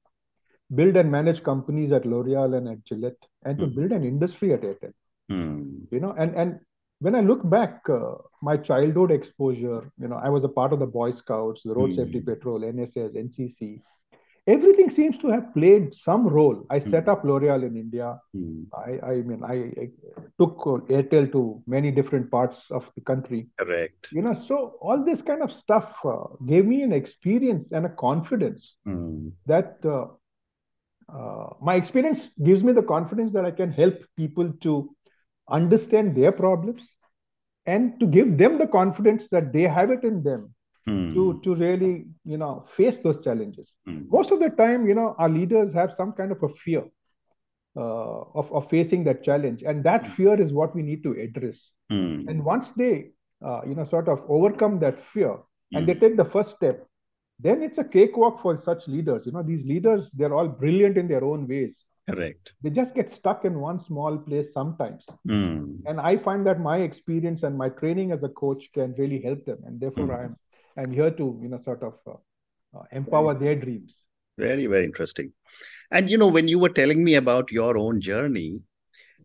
build 0.73 0.95
and 0.95 1.11
manage 1.11 1.43
companies 1.43 1.91
at 1.91 2.05
L'Oreal 2.05 2.55
and 2.57 2.69
at 2.69 2.83
Gillette, 2.85 3.27
and 3.43 3.59
to 3.59 3.67
Mm. 3.67 3.75
build 3.75 3.91
an 3.91 4.03
industry 4.03 4.53
at 4.53 4.61
Airtel. 4.61 4.93
Mm. 5.31 5.87
You 5.91 5.99
know, 5.99 6.13
and 6.17 6.35
and 6.35 6.59
when 6.99 7.15
I 7.15 7.19
look 7.21 7.47
back, 7.49 7.81
uh, 7.89 8.15
my 8.41 8.55
childhood 8.57 9.11
exposure, 9.11 9.91
you 9.99 10.07
know, 10.07 10.15
I 10.15 10.29
was 10.29 10.43
a 10.45 10.49
part 10.59 10.71
of 10.73 10.79
the 10.79 10.87
Boy 10.87 11.11
Scouts, 11.11 11.61
the 11.63 11.73
Road 11.75 11.93
Safety 11.93 12.21
Mm. 12.21 12.25
Patrol, 12.25 12.63
NSS, 12.63 13.15
NCC. 13.15 13.81
Everything 14.47 14.89
seems 14.89 15.17
to 15.19 15.29
have 15.29 15.53
played 15.53 15.93
some 15.95 16.27
role. 16.27 16.65
I 16.69 16.79
set 16.79 17.05
Mm. 17.05 17.11
up 17.13 17.23
L'Oreal 17.23 17.63
in 17.63 17.75
India. 17.75 18.19
Mm. 18.35 18.65
I, 18.77 18.99
I 19.11 19.21
mean, 19.21 19.43
I, 19.43 19.55
I 19.83 19.89
took 20.39 20.57
Airtel 20.89 21.31
to 21.31 21.61
many 21.67 21.91
different 21.91 22.29
parts 22.31 22.71
of 22.71 22.89
the 22.95 23.01
country. 23.01 23.47
Correct. 23.57 24.09
You 24.11 24.21
know, 24.21 24.33
so 24.33 24.77
all 24.81 25.03
this 25.03 25.21
kind 25.21 25.41
of 25.41 25.51
stuff 25.51 25.95
uh, 26.05 26.25
gave 26.45 26.65
me 26.65 26.83
an 26.83 26.93
experience 26.93 27.71
and 27.71 27.85
a 27.85 27.89
confidence 27.89 28.75
Mm. 28.87 29.31
that 29.47 29.77
uh, 29.85 30.07
uh, 31.13 31.49
my 31.61 31.75
experience 31.75 32.29
gives 32.43 32.63
me 32.63 32.73
the 32.73 32.83
confidence 32.83 33.33
that 33.33 33.45
I 33.45 33.51
can 33.51 33.71
help 33.71 33.95
people 34.17 34.51
to 34.61 34.95
understand 35.49 36.15
their 36.15 36.31
problems 36.31 36.95
and 37.65 37.99
to 37.99 38.07
give 38.07 38.37
them 38.37 38.57
the 38.57 38.67
confidence 38.67 39.27
that 39.29 39.53
they 39.53 39.63
have 39.63 39.91
it 39.91 40.03
in 40.03 40.23
them 40.23 40.54
Mm. 40.87 41.13
to 41.13 41.39
to 41.43 41.55
really 41.55 42.05
you 42.25 42.37
know 42.37 42.65
face 42.75 42.99
those 42.99 43.19
challenges 43.23 43.75
Mm. 43.87 44.07
most 44.09 44.31
of 44.31 44.39
the 44.39 44.49
time 44.49 44.85
you 44.87 44.95
know 44.95 45.15
our 45.17 45.29
leaders 45.29 45.73
have 45.73 45.93
some 45.93 46.11
kind 46.13 46.31
of 46.31 46.43
a 46.43 46.49
fear 46.49 46.83
uh, 47.77 48.21
of, 48.35 48.51
of 48.53 48.69
facing 48.69 49.03
that 49.05 49.23
challenge 49.23 49.63
and 49.63 49.83
that 49.83 50.07
fear 50.15 50.39
is 50.39 50.53
what 50.53 50.75
we 50.75 50.81
need 50.83 51.03
to 51.03 51.11
address 51.25 51.71
Mm. 51.91 52.27
and 52.29 52.43
once 52.43 52.71
they 52.73 53.11
uh, 53.45 53.61
you 53.67 53.75
know 53.75 53.83
sort 53.83 54.07
of 54.09 54.21
overcome 54.29 54.79
that 54.79 54.99
fear 55.13 55.35
and 55.73 55.87
they 55.87 55.93
take 55.95 56.15
the 56.17 56.25
first 56.35 56.55
step 56.55 56.85
then 57.39 57.61
it's 57.61 57.77
a 57.77 57.83
cakewalk 57.83 58.41
for 58.41 58.55
such 58.55 58.87
leaders 58.87 59.25
you 59.25 59.31
know 59.31 59.43
these 59.43 59.65
leaders 59.65 60.11
they're 60.13 60.33
all 60.33 60.47
brilliant 60.47 60.97
in 60.97 61.07
their 61.07 61.23
own 61.23 61.47
ways 61.47 61.83
Correct. 62.07 62.55
they 62.61 62.69
just 62.69 62.95
get 62.95 63.09
stuck 63.09 63.45
in 63.45 63.59
one 63.59 63.79
small 63.79 64.17
place 64.17 64.53
sometimes 64.53 65.07
Mm. 65.27 65.81
and 65.85 65.99
i 65.99 66.15
find 66.17 66.45
that 66.45 66.59
my 66.59 66.77
experience 66.89 67.43
and 67.43 67.57
my 67.57 67.69
training 67.69 68.11
as 68.11 68.23
a 68.23 68.29
coach 68.43 68.69
can 68.73 68.93
really 68.97 69.19
help 69.21 69.45
them 69.45 69.57
and 69.65 69.79
therefore 69.79 70.07
Mm. 70.07 70.19
i'm 70.19 70.35
i'm 70.77 70.91
here 70.91 71.11
to 71.11 71.39
you 71.41 71.49
know 71.49 71.57
sort 71.57 71.83
of 71.83 71.95
uh, 72.07 72.17
uh, 72.77 72.83
empower 72.91 73.33
their 73.33 73.55
dreams 73.55 74.05
Very, 74.37 74.65
very 74.65 74.83
interesting. 74.83 75.31
And 75.91 76.09
you 76.09 76.17
know, 76.17 76.27
when 76.27 76.49
you 76.49 76.59
were 76.59 76.71
telling 76.77 77.03
me 77.03 77.15
about 77.15 77.51
your 77.51 77.77
own 77.77 78.01
journey, 78.01 78.59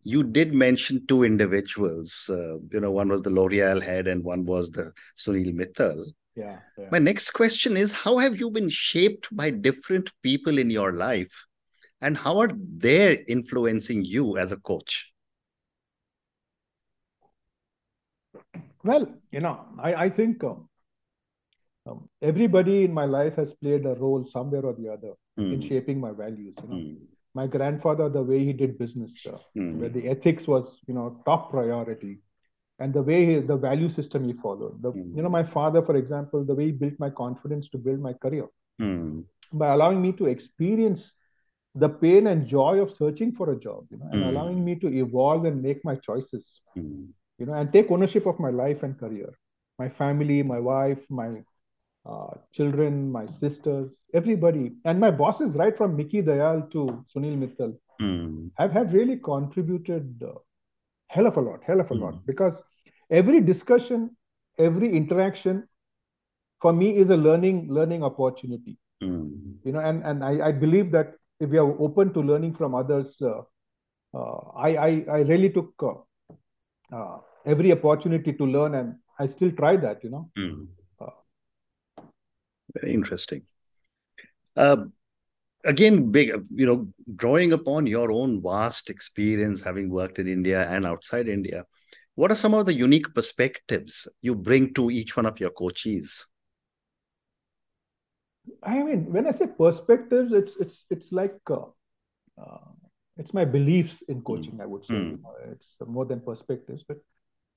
you 0.05 0.23
did 0.23 0.55
mention 0.55 1.07
two 1.07 1.25
individuals. 1.25 2.31
Uh, 2.31 2.59
you 2.75 2.81
know, 2.81 2.93
one 2.93 3.09
was 3.09 3.23
the 3.23 3.31
L'Oreal 3.31 3.83
head 3.83 4.07
and 4.07 4.23
one 4.23 4.45
was 4.45 4.71
the 4.71 4.93
Sunil 5.17 5.53
Mittal. 5.53 6.05
yeah, 6.37 6.61
yeah. 6.79 6.87
My 6.93 7.01
next 7.01 7.31
question 7.31 7.77
is 7.77 7.91
How 7.91 8.19
have 8.19 8.39
you 8.39 8.51
been 8.51 8.69
shaped 8.69 9.35
by 9.35 9.51
different 9.51 10.13
people 10.23 10.59
in 10.59 10.71
your 10.71 10.93
life? 10.93 11.45
And 12.01 12.17
how 12.17 12.39
are 12.39 12.53
they 12.87 13.25
influencing 13.27 14.05
you 14.05 14.39
as 14.39 14.53
a 14.53 14.57
coach? 14.57 15.13
well 18.83 19.07
you 19.31 19.41
know 19.41 19.67
i 19.79 19.95
i 20.07 20.09
think 20.09 20.43
um, 20.45 20.70
um, 21.87 22.09
everybody 22.23 22.85
in 22.85 22.93
my 22.93 23.05
life 23.05 23.37
has 23.37 23.53
played 23.55 23.85
a 23.87 23.95
role 23.95 24.25
somewhere 24.25 24.65
or 24.65 24.75
the 24.75 24.89
other 24.89 25.13
in 25.51 25.61
Mm, 25.61 25.61
shaping 25.61 26.01
my 26.01 26.13
values 26.13 26.57
you 26.63 26.69
know. 26.69 26.83
Mm, 26.83 27.07
my 27.35 27.47
grandfather 27.47 28.09
the 28.09 28.23
way 28.23 28.39
he 28.45 28.53
did 28.53 28.79
business 28.79 29.25
uh, 29.27 29.39
where 29.71 29.89
mm, 29.89 29.91
the 29.91 30.09
ethics 30.09 30.47
was 30.49 30.81
you 30.87 30.95
know 30.95 31.21
top 31.25 31.51
priority 31.51 32.19
and 32.79 32.93
the 32.93 33.03
way 33.03 33.25
he, 33.27 33.39
the 33.41 33.57
value 33.57 33.89
system 33.89 34.25
he 34.25 34.33
followed. 34.33 34.83
The 34.83 34.93
Mm. 34.95 35.15
you 35.15 35.23
know 35.23 35.29
my 35.29 35.45
father 35.45 35.83
for 35.83 35.97
example 35.97 36.45
the 36.45 36.55
way 36.55 36.67
he 36.67 36.73
built 36.73 36.95
my 36.99 37.11
confidence 37.11 37.69
to 37.71 37.79
build 37.79 38.01
my 38.01 38.13
career. 38.15 38.47
Mm, 38.81 39.25
by 39.53 39.69
allowing 39.73 40.01
me 40.01 40.13
to 40.13 40.27
experience 40.27 41.13
the 41.75 41.89
pain 41.89 42.27
and 42.27 42.47
joy 42.47 42.81
of 42.81 42.91
searching 42.93 43.33
for 43.33 43.51
a 43.53 43.59
job 43.59 43.85
you 43.91 43.99
know 43.99 44.09
and 44.13 44.23
Mm. 44.23 44.25
allowing 44.25 44.65
me 44.65 44.75
to 44.77 44.89
evolve 45.03 45.45
and 45.45 45.63
make 45.63 45.85
my 45.85 45.95
choices 45.97 46.61
you 47.39 47.47
know 47.47 47.55
and 47.55 47.73
take 47.73 47.91
ownership 47.91 48.27
of 48.27 48.39
my 48.39 48.51
life 48.51 48.83
and 48.83 48.99
career. 48.99 49.31
My 49.79 49.89
family 49.89 50.43
my 50.43 50.59
wife 50.59 51.05
my 51.11 51.29
uh, 52.07 52.31
children 52.53 53.11
my 53.11 53.27
sisters 53.27 53.91
everybody 54.15 54.73
and 54.85 54.99
my 55.01 55.11
bosses 55.11 55.57
right 55.57 55.77
from 55.77 55.97
Mickey 55.97 56.23
Dayal 56.23 56.71
to 56.73 57.05
Sunil 57.13 57.37
Mittal 57.43 57.75
mm, 58.01 58.51
have 58.59 58.73
have 58.73 58.93
really 58.93 59.17
contributed 59.17 60.23
uh, 60.23 60.35
hell 61.09 61.27
of 61.27 61.37
a 61.37 61.41
lot, 61.41 61.61
hell 61.65 61.81
of 61.81 61.91
a 61.91 61.95
lot, 61.95 62.15
Mm. 62.15 62.27
because 62.27 62.63
every 63.11 63.41
discussion, 63.41 64.11
every 64.59 64.91
interaction, 64.97 65.63
for 66.61 66.73
me 66.73 66.97
is 66.97 67.11
a 67.11 67.17
learning 67.17 67.67
learning 67.71 68.03
opportunity. 68.03 68.77
mm, 69.01 69.59
You 69.65 69.73
know, 69.73 69.81
and 69.81 70.03
and 70.05 70.25
I, 70.25 70.49
I 70.49 70.53
believe 70.53 70.91
that 70.93 71.15
if 71.41 71.51
we 71.51 71.59
are 71.59 71.71
open 71.87 72.13
to 72.15 72.21
learning 72.21 72.55
from 72.55 72.75
others, 72.75 73.21
uh, 73.23 73.43
uh, 74.15 74.39
I, 74.57 74.71
I 74.89 74.91
I 75.17 75.19
really 75.33 75.51
took 75.51 75.73
uh, 75.83 75.95
uh, 76.97 77.19
every 77.47 77.73
opportunity 77.73 78.33
to 78.33 78.45
learn, 78.47 78.75
and 78.75 78.95
I 79.19 79.27
still 79.27 79.51
try 79.53 79.77
that. 79.77 80.03
You 80.05 80.11
know, 80.11 80.31
mm. 80.37 80.67
Uh, 80.67 80.80
Very 82.75 82.95
interesting. 82.95 83.43
Uh, 84.57 84.85
again, 85.65 86.11
big, 86.11 86.29
you 86.55 86.67
know, 86.67 86.89
drawing 87.17 87.53
upon 87.53 87.87
your 87.87 88.13
own 88.13 88.43
vast 88.43 88.91
experience, 88.91 89.63
having 89.63 89.91
worked 89.91 90.19
in 90.19 90.29
India 90.29 90.69
and 90.69 90.87
outside 90.87 91.29
India, 91.29 91.65
what 92.15 92.31
are 92.31 92.37
some 92.37 92.55
of 92.55 92.67
the 92.67 92.75
unique 92.75 93.15
perspectives 93.15 94.09
you 94.21 94.35
bring 94.35 94.75
to 94.75 94.91
each 94.91 95.17
one 95.17 95.27
of 95.27 95.41
your 95.41 95.51
coaches? 95.51 96.27
I 98.63 98.83
mean, 98.83 99.13
when 99.13 99.27
I 99.27 99.31
say 99.31 99.47
perspectives, 99.47 100.33
it's 100.33 100.57
it's 100.57 100.85
it's 100.91 101.13
like 101.13 101.39
uh, 101.51 101.67
uh, 102.39 102.69
it's 103.17 103.33
my 103.33 103.45
beliefs 103.45 104.03
in 104.09 104.23
coaching. 104.23 104.61
I 104.61 104.67
would 104.67 104.85
say 104.85 104.95
Mm. 104.95 105.11
You 105.11 105.19
know, 105.23 105.35
it's 105.53 105.77
more 105.87 106.05
than 106.05 106.21
perspectives, 106.21 106.85
but 106.87 106.99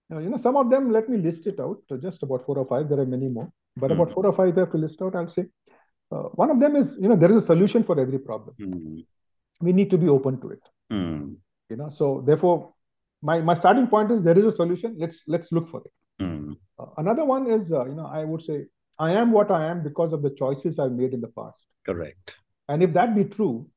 you 0.09 0.29
know, 0.29 0.37
some 0.37 0.55
of 0.55 0.69
them. 0.69 0.91
Let 0.91 1.09
me 1.09 1.17
list 1.17 1.47
it 1.47 1.59
out. 1.59 1.81
uh, 1.91 1.97
Just 1.97 2.23
about 2.23 2.45
four 2.45 2.57
or 2.57 2.65
five. 2.65 2.89
There 2.89 2.99
are 2.99 3.05
many 3.05 3.27
more, 3.27 3.51
but 3.77 3.91
Mm. 3.91 3.95
about 3.95 4.13
four 4.13 4.25
or 4.25 4.33
five 4.33 4.57
I 4.57 4.61
have 4.61 4.71
to 4.71 4.77
list 4.77 5.01
out. 5.01 5.15
I'll 5.15 5.27
say 5.29 5.45
uh, 6.11 6.23
one 6.43 6.51
of 6.51 6.59
them 6.59 6.75
is 6.75 6.97
you 6.99 7.07
know 7.09 7.15
there 7.15 7.31
is 7.31 7.43
a 7.43 7.45
solution 7.45 7.83
for 7.83 7.99
every 7.99 8.19
problem. 8.19 8.55
Mm, 8.59 9.05
We 9.61 9.73
need 9.73 9.89
to 9.91 9.97
be 9.97 10.09
open 10.09 10.39
to 10.41 10.49
it. 10.51 10.61
mm, 10.91 11.35
You 11.69 11.77
know, 11.77 11.89
so 11.89 12.21
therefore, 12.25 12.73
my 13.21 13.41
my 13.41 13.53
starting 13.53 13.87
point 13.87 14.11
is 14.11 14.21
there 14.23 14.37
is 14.37 14.45
a 14.45 14.51
solution. 14.51 14.95
Let's 14.97 15.21
let's 15.27 15.51
look 15.51 15.69
for 15.69 15.81
it. 15.85 15.91
mm, 16.21 16.57
Uh, 16.79 16.87
another 16.97 17.25
one 17.25 17.47
is 17.49 17.71
uh, 17.71 17.85
you 17.85 17.95
know 17.95 18.05
I 18.07 18.23
would 18.23 18.41
say 18.41 18.65
I 18.99 19.11
am 19.11 19.31
what 19.31 19.51
I 19.51 19.65
am 19.67 19.83
because 19.83 20.13
of 20.13 20.21
the 20.21 20.29
choices 20.31 20.79
I've 20.79 20.91
made 20.91 21.13
in 21.13 21.21
the 21.21 21.27
past. 21.39 21.67
correct. 21.85 22.37
And 22.67 22.83
if 22.83 22.93
that 22.93 23.15
be 23.15 23.23
true, 23.25 23.69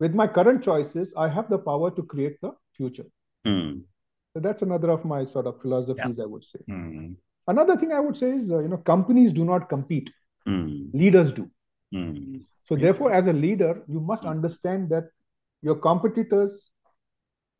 with 0.00 0.14
my 0.14 0.26
current 0.26 0.62
choices, 0.62 1.12
I 1.16 1.28
have 1.28 1.48
the 1.48 1.58
power 1.58 1.90
to 1.90 2.02
create 2.02 2.40
the 2.40 2.52
future. 2.76 3.06
Mm, 3.46 3.84
So 4.34 4.40
that's 4.40 4.62
another 4.62 4.90
of 4.90 5.04
my 5.04 5.24
sort 5.24 5.46
of 5.46 5.60
philosophies, 5.60 6.20
I 6.20 6.26
would 6.26 6.44
say. 6.44 6.60
Another 7.46 7.76
thing 7.76 7.92
I 7.92 8.00
would 8.00 8.16
say 8.16 8.30
is, 8.32 8.50
uh, 8.50 8.58
you 8.60 8.68
know, 8.68 8.78
companies 8.78 9.32
do 9.32 9.44
not 9.44 9.68
compete; 9.68 10.10
mm, 10.46 10.94
leaders 10.94 11.32
do. 11.32 11.50
mm, 11.92 12.44
So 12.64 12.76
therefore, 12.76 13.12
as 13.12 13.26
a 13.26 13.32
leader, 13.32 13.82
you 13.88 14.00
must 14.00 14.24
understand 14.24 14.88
that 14.90 15.04
your 15.62 15.76
competitors, 15.76 16.70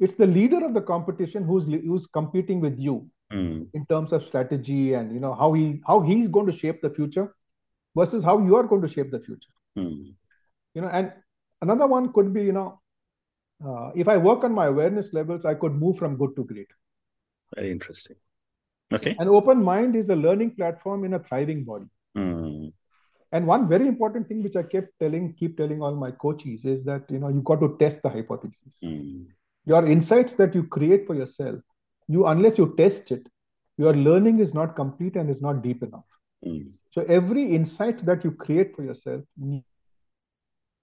it's 0.01 0.15
the 0.15 0.27
leader 0.27 0.65
of 0.65 0.75
the 0.75 0.81
competition 0.83 1.45
who's 1.45 1.65
who's 1.67 2.07
competing 2.07 2.61
with 2.61 2.79
you 2.79 3.11
mm, 3.31 3.71
in 3.75 3.87
terms 3.87 4.13
of 4.13 4.25
strategy 4.25 4.95
and 4.95 5.13
you 5.13 5.21
know 5.21 5.35
how 5.35 5.53
he 5.53 5.81
how 5.87 6.01
he's 6.01 6.29
going 6.29 6.47
to 6.47 6.57
shape 6.57 6.81
the 6.83 6.91
future 6.91 7.35
versus 7.97 8.25
how 8.25 8.39
you 8.41 8.57
are 8.57 8.65
going 8.65 8.83
to 8.83 8.89
shape 8.89 9.11
the 9.11 9.21
future. 9.21 9.53
mm, 9.77 10.15
you 10.75 10.83
know 10.83 10.89
and 10.89 11.13
another 11.63 11.87
one 11.87 12.13
could 12.13 12.33
be 12.33 12.43
you 12.45 12.53
know 12.53 12.81
uh, 13.67 13.91
if 13.95 14.09
i 14.09 14.17
work 14.17 14.45
on 14.45 14.53
my 14.53 14.67
awareness 14.67 15.13
levels 15.13 15.45
i 15.45 15.55
could 15.55 15.73
move 15.75 15.99
from 15.99 16.17
good 16.17 16.35
to 16.37 16.45
great. 16.45 16.69
Very 17.55 17.71
interesting. 17.73 18.17
Okay. 18.95 19.19
an 19.19 19.29
open 19.29 19.63
mind 19.63 19.97
is 19.97 20.11
a 20.11 20.17
learning 20.17 20.51
platform 20.57 21.05
in 21.05 21.15
a 21.15 21.21
thriving 21.21 21.65
body 21.65 21.87
Mm, 22.17 22.73
and 23.33 23.47
one 23.47 23.69
very 23.69 23.87
important 23.87 24.29
thing 24.29 24.43
which 24.43 24.57
i 24.57 24.63
kept 24.63 24.91
telling 25.01 25.33
keep 25.35 25.57
telling 25.57 25.83
all 25.83 25.95
my 25.95 26.11
coaches 26.25 26.65
is 26.65 26.85
that 26.85 27.11
you 27.11 27.19
know 27.19 27.29
you 27.29 27.41
got 27.51 27.61
to 27.61 27.77
test 27.81 28.03
the 28.03 28.09
hypothesis 28.11 28.85
mm, 28.85 29.27
your 29.67 29.85
insights 29.87 30.35
that 30.35 30.55
you 30.55 30.63
create 30.65 31.07
for 31.07 31.15
yourself 31.15 31.61
you 32.09 32.27
unless 32.27 32.59
you 32.59 32.75
test 32.77 33.11
it 33.11 33.27
your 33.77 33.95
learning 33.95 34.41
is 34.41 34.55
not 34.55 34.75
complete 34.77 35.17
and 35.17 35.31
is 35.31 35.43
not 35.43 35.63
deep 35.63 35.83
enough. 35.83 36.05
Mm. 36.45 36.73
So 36.91 37.03
every 37.09 37.55
insight 37.55 38.05
that 38.07 38.25
you 38.25 38.31
create 38.33 38.75
for 38.77 38.83
yourself, 38.85 39.23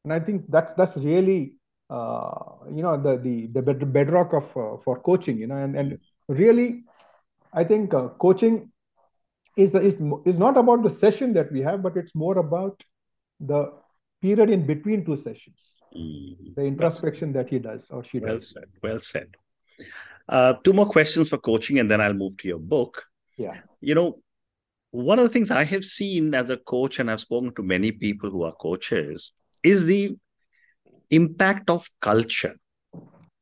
and 0.04 0.14
I 0.14 0.20
think 0.20 0.46
that's 0.50 0.74
that's 0.74 0.96
really 0.98 1.54
uh, 1.90 2.32
you 2.72 2.82
know 2.82 2.98
the 3.02 3.18
the 3.18 3.48
the 3.62 3.86
bedrock 3.86 4.34
of 4.34 4.44
uh, 4.58 4.78
for 4.84 5.00
coaching. 5.02 5.38
You 5.38 5.48
know, 5.48 5.58
and 5.58 5.76
and 5.76 6.00
really, 6.28 6.84
I 7.54 7.64
think 7.64 7.94
uh, 7.94 8.08
coaching 8.20 8.72
is 9.58 9.76
is 9.76 10.02
is 10.26 10.38
not 10.40 10.58
about 10.58 10.84
the 10.84 10.90
session 10.90 11.34
that 11.34 11.52
we 11.52 11.62
have, 11.62 11.82
but 11.84 11.98
it's 11.98 12.16
more 12.16 12.38
about 12.38 12.82
the 13.40 13.74
period 14.22 14.50
in 14.50 14.66
between 14.66 15.04
two 15.06 15.16
sessions, 15.16 15.72
Mm. 15.96 16.56
the 16.56 16.64
introspection 16.64 17.34
that 17.34 17.50
he 17.50 17.60
does 17.60 17.90
or 17.92 18.02
she 18.04 18.20
Well 18.20 18.36
does. 18.36 18.52
said. 18.52 18.64
Well 18.82 19.02
said. 19.02 19.36
Uh, 20.30 20.54
two 20.64 20.72
more 20.72 20.86
questions 20.86 21.28
for 21.30 21.38
coaching, 21.38 21.80
and 21.80 21.92
then 21.92 22.00
I'll 22.00 22.14
move 22.14 22.38
to 22.38 22.48
your 22.48 22.60
book. 22.60 23.04
Yeah. 23.38 23.58
You 23.82 23.96
know, 23.96 24.22
one 24.92 25.20
of 25.20 25.24
the 25.24 25.30
things 25.30 25.52
I 25.52 25.64
have 25.66 25.84
seen 25.84 26.34
as 26.34 26.50
a 26.50 26.58
coach, 26.58 27.00
and 27.00 27.12
I've 27.12 27.20
spoken 27.20 27.54
to 27.56 27.64
many 27.64 27.92
people 27.92 28.30
who 28.30 28.44
are 28.44 28.54
coaches, 28.54 29.34
is 29.64 29.84
the 29.86 30.16
impact 31.10 31.70
of 31.70 31.90
culture. 32.00 32.56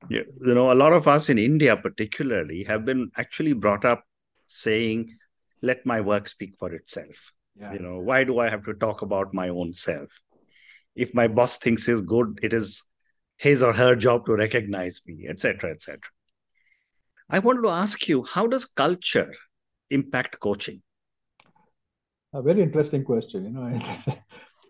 You 0.08 0.26
you 0.46 0.54
know, 0.54 0.72
a 0.72 0.76
lot 0.76 0.94
of 0.94 1.08
us 1.08 1.30
in 1.30 1.38
India, 1.38 1.76
particularly, 1.76 2.64
have 2.64 2.86
been 2.86 3.12
actually 3.18 3.54
brought 3.54 3.84
up 3.84 4.04
saying, 4.48 5.18
let 5.62 5.86
my 5.86 6.02
work 6.02 6.30
speak 6.30 6.58
for 6.58 6.74
itself. 6.74 7.34
Yeah. 7.60 7.74
You 7.74 7.80
know, 7.80 8.00
why 8.00 8.24
do 8.24 8.40
I 8.40 8.50
have 8.50 8.64
to 8.66 8.74
talk 8.74 9.02
about 9.02 9.34
my 9.34 9.50
own 9.50 9.74
self? 9.74 10.22
If 10.96 11.14
my 11.14 11.28
boss 11.28 11.58
thinks 11.58 11.88
is 11.88 12.02
good, 12.02 12.40
it 12.42 12.54
is 12.54 12.82
his 13.38 13.62
or 13.62 13.74
her 13.74 13.96
job 13.96 14.26
to 14.26 14.36
recognize 14.36 15.02
me, 15.06 15.28
etc., 15.28 15.72
etc. 15.72 16.00
I 17.30 17.40
wanted 17.40 17.62
to 17.64 17.70
ask 17.70 18.08
you, 18.08 18.24
how 18.24 18.48
does 18.48 18.66
culture 18.66 19.34
impact 19.90 20.40
coaching? 20.40 20.82
A 22.34 22.42
very 22.42 22.62
interesting 22.62 23.04
question. 23.04 23.46
You 23.46 23.52
know, 23.52 23.82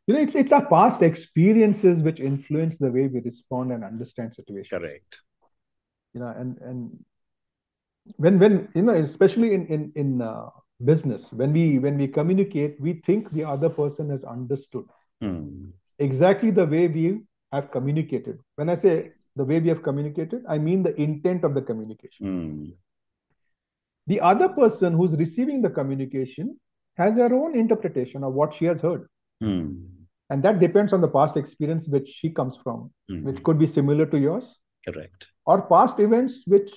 you 0.09 0.15
know, 0.17 0.23
it's 0.23 0.35
it's 0.35 0.53
our 0.53 0.67
past 0.67 1.03
experiences 1.03 2.03
which 2.03 2.19
influence 2.19 2.77
the 2.79 2.91
way 2.91 3.07
we 3.07 3.21
respond 3.21 3.73
and 3.73 3.85
understand 3.85 4.33
situations. 4.33 4.81
Correct. 4.81 5.19
You 6.13 6.21
know, 6.21 6.33
and 6.37 6.57
and 6.61 7.05
when 8.17 8.39
when 8.39 8.69
you 8.75 8.83
know, 8.83 8.93
especially 8.93 9.53
in 9.53 9.67
in 9.67 9.91
in 9.95 10.21
uh, 10.21 10.49
business, 10.85 11.33
when 11.33 11.53
we 11.53 11.79
when 11.79 11.97
we 11.97 12.07
communicate, 12.07 12.79
we 12.81 12.93
think 12.93 13.31
the 13.31 13.45
other 13.45 13.69
person 13.69 14.09
has 14.09 14.23
understood 14.23 14.85
Hmm. 15.21 15.71
exactly 15.99 16.51
the 16.51 16.65
way 16.65 16.87
we 16.87 17.21
have 17.51 17.71
communicated. 17.71 18.39
When 18.55 18.69
I 18.69 18.75
say 18.75 19.13
the 19.35 19.45
way 19.45 19.59
we 19.59 19.69
have 19.69 19.83
communicated, 19.83 20.43
I 20.47 20.57
mean 20.57 20.83
the 20.83 20.99
intent 21.01 21.43
of 21.43 21.55
the 21.55 21.61
communication. 21.61 22.27
Hmm. 22.27 22.73
The 24.07 24.21
other 24.21 24.49
person 24.49 24.93
who's 24.93 25.15
receiving 25.17 25.61
the 25.61 25.69
communication 25.69 26.59
has 26.97 27.17
her 27.17 27.33
own 27.33 27.55
interpretation 27.57 28.23
of 28.23 28.33
what 28.33 28.53
she 28.53 28.65
has 28.65 28.81
heard. 28.81 29.09
Hmm. 29.41 29.98
And 30.29 30.43
that 30.43 30.59
depends 30.59 30.93
on 30.93 31.01
the 31.01 31.07
past 31.07 31.37
experience 31.37 31.87
which 31.87 32.07
she 32.07 32.29
comes 32.29 32.57
from, 32.63 32.91
Hmm. 33.09 33.23
which 33.23 33.43
could 33.43 33.57
be 33.59 33.67
similar 33.67 34.05
to 34.07 34.17
yours, 34.19 34.59
Correct. 34.87 35.27
or 35.45 35.61
past 35.63 35.99
events 35.99 36.43
which 36.47 36.71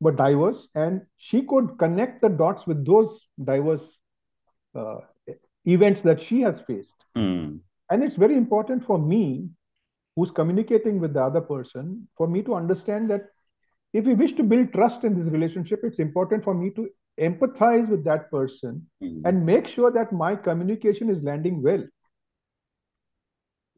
were 0.00 0.12
diverse. 0.12 0.68
And 0.74 1.02
she 1.16 1.42
could 1.42 1.78
connect 1.78 2.20
the 2.22 2.28
dots 2.28 2.66
with 2.66 2.84
those 2.86 3.26
diverse 3.42 3.98
uh, 4.74 4.98
events 5.64 6.02
that 6.02 6.22
she 6.22 6.40
has 6.42 6.60
faced. 6.60 7.04
Hmm. 7.16 7.56
And 7.90 8.04
it's 8.04 8.16
very 8.16 8.36
important 8.36 8.84
for 8.84 8.98
me, 8.98 9.48
who's 10.16 10.30
communicating 10.30 11.00
with 11.00 11.14
the 11.14 11.22
other 11.22 11.40
person, 11.40 12.08
for 12.16 12.26
me 12.28 12.42
to 12.42 12.54
understand 12.54 13.08
that 13.10 13.28
if 13.94 14.04
we 14.04 14.14
wish 14.14 14.34
to 14.34 14.42
build 14.42 14.72
trust 14.72 15.04
in 15.04 15.14
this 15.18 15.28
relationship, 15.28 15.80
it's 15.82 15.98
important 15.98 16.44
for 16.44 16.52
me 16.54 16.70
to 16.70 16.88
empathize 17.18 17.88
with 17.88 18.04
that 18.04 18.30
person 18.30 18.86
Hmm. 19.00 19.22
and 19.24 19.46
make 19.46 19.66
sure 19.66 19.90
that 19.90 20.12
my 20.12 20.36
communication 20.36 21.08
is 21.08 21.22
landing 21.22 21.62
well. 21.62 21.84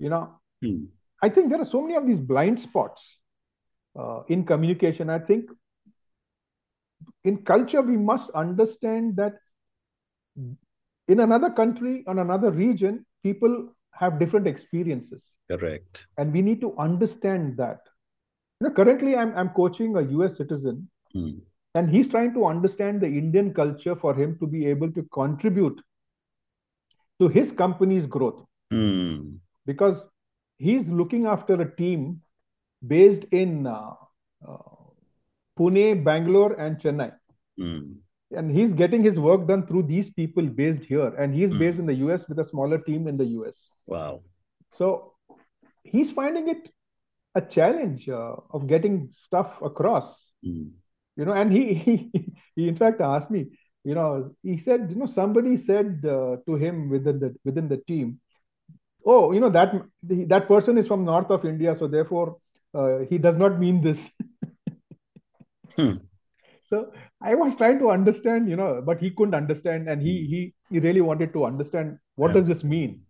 You 0.00 0.10
know, 0.10 0.40
Hmm. 0.62 0.86
I 1.22 1.28
think 1.30 1.50
there 1.50 1.60
are 1.60 1.66
so 1.66 1.82
many 1.82 1.96
of 1.96 2.06
these 2.06 2.20
blind 2.20 2.60
spots 2.60 3.18
uh, 3.98 4.22
in 4.28 4.44
communication. 4.44 5.10
I 5.10 5.18
think 5.20 5.50
in 7.24 7.38
culture, 7.44 7.82
we 7.82 7.96
must 7.96 8.30
understand 8.30 9.16
that 9.16 9.34
in 11.08 11.20
another 11.20 11.50
country, 11.50 12.04
on 12.06 12.18
another 12.18 12.50
region, 12.50 13.04
people 13.22 13.74
have 13.92 14.18
different 14.18 14.46
experiences. 14.46 15.36
Correct. 15.48 16.06
And 16.18 16.32
we 16.32 16.42
need 16.42 16.60
to 16.62 16.76
understand 16.78 17.56
that. 17.58 17.80
You 18.60 18.68
know, 18.68 18.74
currently 18.74 19.16
I'm, 19.16 19.34
I'm 19.36 19.50
coaching 19.50 19.96
a 19.96 20.02
US 20.02 20.36
citizen 20.36 20.88
Hmm. 21.12 21.40
and 21.74 21.90
he's 21.90 22.08
trying 22.08 22.34
to 22.34 22.46
understand 22.46 23.00
the 23.00 23.06
Indian 23.08 23.52
culture 23.54 23.96
for 23.96 24.14
him 24.14 24.38
to 24.40 24.46
be 24.46 24.66
able 24.66 24.92
to 24.92 25.02
contribute 25.12 25.80
to 27.20 27.28
his 27.28 27.52
company's 27.52 28.06
growth 28.06 28.44
Hmm. 28.70 29.40
Because 29.66 30.04
he's 30.58 30.88
looking 30.88 31.26
after 31.26 31.54
a 31.60 31.76
team 31.76 32.22
based 32.86 33.24
in 33.32 33.66
uh, 33.66 33.94
uh, 34.46 34.58
Pune, 35.58 36.02
Bangalore, 36.04 36.54
and 36.54 36.78
Chennai. 36.78 37.12
Hmm. 37.58 38.00
And 38.32 38.50
he's 38.50 38.72
getting 38.72 39.02
his 39.02 39.18
work 39.18 39.46
done 39.46 39.66
through 39.66 39.84
these 39.84 40.10
people 40.10 40.46
based 40.46 40.84
here. 40.84 41.08
And 41.18 41.34
he's 41.34 41.52
Hmm. 41.52 41.58
based 41.58 41.78
in 41.78 41.86
the 41.86 41.94
US 41.94 42.28
with 42.28 42.38
a 42.38 42.44
smaller 42.44 42.78
team 42.78 43.06
in 43.08 43.16
the 43.16 43.24
US. 43.26 43.70
Wow. 43.86 44.22
So 44.70 45.14
he's 45.82 46.10
finding 46.10 46.48
it 46.48 46.70
a 47.34 47.40
challenge 47.40 48.08
uh, 48.08 48.36
of 48.50 48.66
getting 48.66 49.10
stuff 49.10 49.60
across. 49.62 50.30
Hmm. 50.42 50.68
You 51.16 51.24
know, 51.24 51.32
and 51.32 51.52
he, 51.52 51.74
he, 51.86 52.12
he 52.56 52.68
in 52.68 52.76
fact 52.76 53.00
asked 53.00 53.30
me, 53.30 53.46
you 53.84 53.94
know, 53.94 54.34
he 54.42 54.58
said, 54.58 54.90
you 54.90 54.96
know, 54.96 55.06
somebody 55.06 55.56
said 55.56 56.04
uh, 56.06 56.36
to 56.46 56.54
him 56.56 56.88
within 56.90 57.18
the 57.18 57.34
within 57.44 57.68
the 57.68 57.78
team, 57.78 58.20
oh, 59.04 59.32
you 59.32 59.40
know, 59.40 59.50
that 59.50 59.74
that 60.02 60.48
person 60.48 60.78
is 60.78 60.86
from 60.86 61.04
north 61.04 61.30
of 61.30 61.44
India, 61.44 61.74
so 61.74 61.86
therefore 61.88 62.36
uh, 62.74 62.98
he 63.08 63.18
does 63.18 63.36
not 63.36 63.58
mean 63.58 63.80
this. 63.82 64.10
Hmm. 65.76 66.10
So 66.62 66.92
I 67.20 67.34
was 67.34 67.54
trying 67.56 67.78
to 67.80 67.90
understand, 67.90 68.48
you 68.48 68.56
know, 68.56 68.80
but 68.84 69.00
he 69.00 69.10
couldn't 69.10 69.34
understand, 69.34 69.88
and 69.88 70.00
he 70.00 70.26
he 70.26 70.54
he 70.70 70.80
really 70.80 71.00
wanted 71.02 71.32
to 71.34 71.44
understand 71.44 71.98
what 72.16 72.32
Yeah. 72.32 72.34
does 72.34 72.46
this 72.46 72.64
mean. 72.64 73.04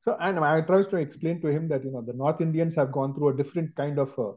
So 0.00 0.16
and 0.20 0.38
I 0.38 0.60
tried 0.60 0.90
to 0.90 0.96
explain 0.96 1.40
to 1.42 1.48
him 1.48 1.68
that 1.68 1.84
you 1.84 1.90
know 1.90 2.02
the 2.02 2.12
North 2.12 2.40
Indians 2.40 2.74
have 2.76 2.92
gone 2.92 3.14
through 3.14 3.28
a 3.30 3.36
different 3.36 3.74
kind 3.74 3.98
of 3.98 4.16
uh, 4.18 4.32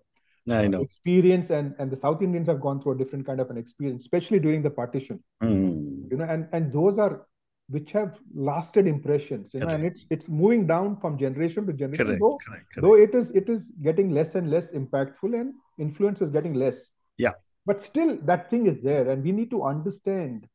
I 0.47 0.67
know. 0.67 0.87
experience, 0.87 1.49
and 1.51 1.75
and 1.79 1.91
the 1.91 1.97
South 1.97 2.21
Indians 2.21 2.47
have 2.47 2.61
gone 2.61 2.81
through 2.81 2.93
a 2.93 2.97
different 2.97 3.25
kind 3.25 3.39
of 3.41 3.49
an 3.49 3.57
experience, 3.57 4.03
especially 4.03 4.39
during 4.39 4.61
the 4.63 4.69
partition. 4.71 5.23
Hmm. 5.41 6.11
You 6.11 6.17
know, 6.17 6.25
and 6.25 6.47
and 6.53 6.71
those 6.71 6.99
are 6.99 7.27
which 7.69 7.91
have 7.91 8.17
lasted 8.33 8.87
impressions. 8.87 9.53
You 9.53 9.59
know, 9.61 9.69
and 9.69 9.85
it's 9.85 10.05
it's 10.09 10.29
moving 10.29 10.67
down 10.67 10.97
from 11.01 11.17
generation 11.17 11.65
to 11.67 11.73
generation. 11.73 12.05
Correct. 12.05 12.21
Though 12.21 12.37
Correct. 12.45 12.81
though 12.81 12.95
it 12.95 13.15
is 13.15 13.31
it 13.31 13.49
is 13.49 13.71
getting 13.83 14.11
less 14.11 14.35
and 14.35 14.49
less 14.49 14.71
impactful 14.71 15.33
and 15.39 15.53
influence 15.79 16.21
is 16.21 16.29
getting 16.31 16.53
less 16.53 16.91
Yeah. 17.17 17.33
but 17.65 17.81
still 17.81 18.17
that 18.29 18.49
thing 18.49 18.67
is 18.67 18.81
there 18.81 19.09
and 19.09 19.23
we 19.23 19.31
need 19.31 19.49
to 19.51 19.63
understand 19.63 20.47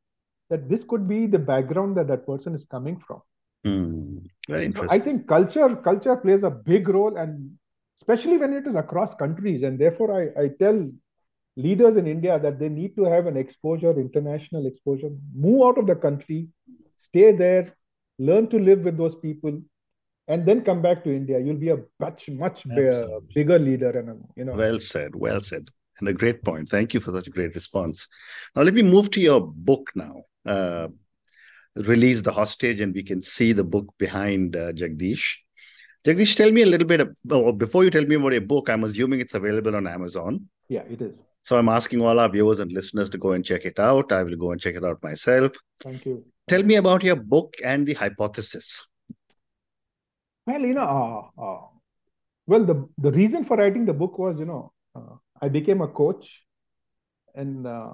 that 0.51 0.69
this 0.71 0.85
could 0.85 1.07
be 1.09 1.27
the 1.27 1.39
background 1.39 1.97
that 1.97 2.09
that 2.09 2.27
person 2.27 2.55
is 2.55 2.65
coming 2.77 2.99
from 3.07 3.21
Hmm. 3.65 4.19
Very 4.49 4.63
so 4.63 4.67
interesting. 4.67 5.01
i 5.01 5.05
think 5.05 5.27
culture 5.29 5.69
culture 5.89 6.17
plays 6.25 6.43
a 6.43 6.51
big 6.51 6.89
role 6.97 7.17
and 7.25 7.51
especially 8.01 8.39
when 8.43 8.53
it 8.61 8.67
is 8.71 8.75
across 8.75 9.15
countries 9.15 9.63
and 9.69 9.79
therefore 9.85 10.09
i 10.21 10.25
i 10.45 10.49
tell 10.63 10.79
leaders 11.67 11.97
in 12.03 12.07
india 12.15 12.39
that 12.47 12.59
they 12.59 12.69
need 12.81 12.97
to 12.97 13.05
have 13.15 13.27
an 13.33 13.37
exposure 13.45 13.93
international 14.07 14.67
exposure 14.73 15.11
move 15.47 15.63
out 15.69 15.79
of 15.83 15.87
the 15.93 15.99
country 16.07 16.41
stay 17.09 17.29
there 17.45 17.65
learn 18.31 18.47
to 18.55 18.59
live 18.69 18.81
with 18.89 18.97
those 19.03 19.17
people 19.27 19.55
and 20.29 20.47
then 20.49 20.59
come 20.69 20.81
back 20.87 20.99
to 21.05 21.11
india 21.21 21.39
you'll 21.45 21.63
be 21.69 21.73
a 21.77 21.79
much 22.05 22.23
much 22.43 22.59
Absolutely. 22.67 23.35
bigger 23.37 23.59
leader 23.69 23.93
and 24.01 24.09
you 24.37 24.45
know 24.47 24.55
Well 24.65 24.79
said. 24.95 25.11
Well 25.27 25.41
said. 25.53 25.65
And 25.99 26.09
a 26.09 26.15
great 26.21 26.39
point. 26.49 26.69
Thank 26.75 26.95
you 26.95 27.01
for 27.05 27.11
such 27.17 27.27
a 27.31 27.35
great 27.37 27.55
response. 27.55 28.09
Now, 28.55 28.63
let 28.67 28.75
me 28.79 28.83
move 28.95 29.11
to 29.15 29.21
your 29.21 29.41
book 29.71 29.91
now. 29.95 30.15
Uh, 30.55 30.89
Release 31.93 32.23
the 32.23 32.33
Hostage, 32.33 32.81
and 32.85 32.95
we 32.99 33.03
can 33.11 33.21
see 33.23 33.51
the 33.53 33.65
book 33.75 33.87
behind 34.05 34.57
uh, 34.57 34.73
Jagdish. 34.81 35.25
Jagdish, 36.07 36.35
tell 36.41 36.51
me 36.51 36.63
a 36.63 36.71
little 36.73 36.89
bit. 36.93 37.01
Of, 37.05 37.09
oh, 37.31 37.53
before 37.53 37.85
you 37.85 37.91
tell 37.91 38.07
me 38.13 38.17
about 38.21 38.33
your 38.39 38.47
book, 38.55 38.71
I'm 38.71 38.85
assuming 38.85 39.21
it's 39.21 39.35
available 39.43 39.77
on 39.81 39.87
Amazon. 39.99 40.33
yeah 40.77 40.85
it 40.97 41.01
is 41.09 41.23
So 41.43 41.53
I'm 41.59 41.69
asking 41.79 42.01
all 42.07 42.19
our 42.25 42.31
viewers 42.37 42.61
and 42.65 42.73
listeners 42.81 43.11
to 43.15 43.19
go 43.27 43.33
and 43.37 43.45
check 43.51 43.65
it 43.73 43.79
out. 43.91 44.13
I 44.19 44.23
will 44.27 44.39
go 44.45 44.53
and 44.53 44.61
check 44.67 44.77
it 44.81 44.85
out 44.91 45.03
myself. 45.11 45.53
thank 45.89 46.07
you 46.11 46.17
Tell 46.49 46.63
me 46.63 46.77
about 46.77 47.03
your 47.03 47.17
book 47.17 47.55
and 47.65 47.85
the 47.85 47.95
hypothesis. 47.95 48.87
Well, 50.47 50.61
you 50.61 50.75
know, 50.75 51.31
uh, 51.39 51.43
uh, 51.43 51.61
well, 52.47 52.65
the 52.65 52.89
the 52.99 53.13
reason 53.13 53.45
for 53.45 53.57
writing 53.57 53.85
the 53.87 53.93
book 53.93 54.19
was, 54.19 54.39
you 54.39 54.45
know, 54.47 54.73
uh, 54.95 55.17
I 55.41 55.49
became 55.49 55.81
a 55.81 55.89
coach, 55.89 56.45
and 57.35 57.67
uh, 57.67 57.93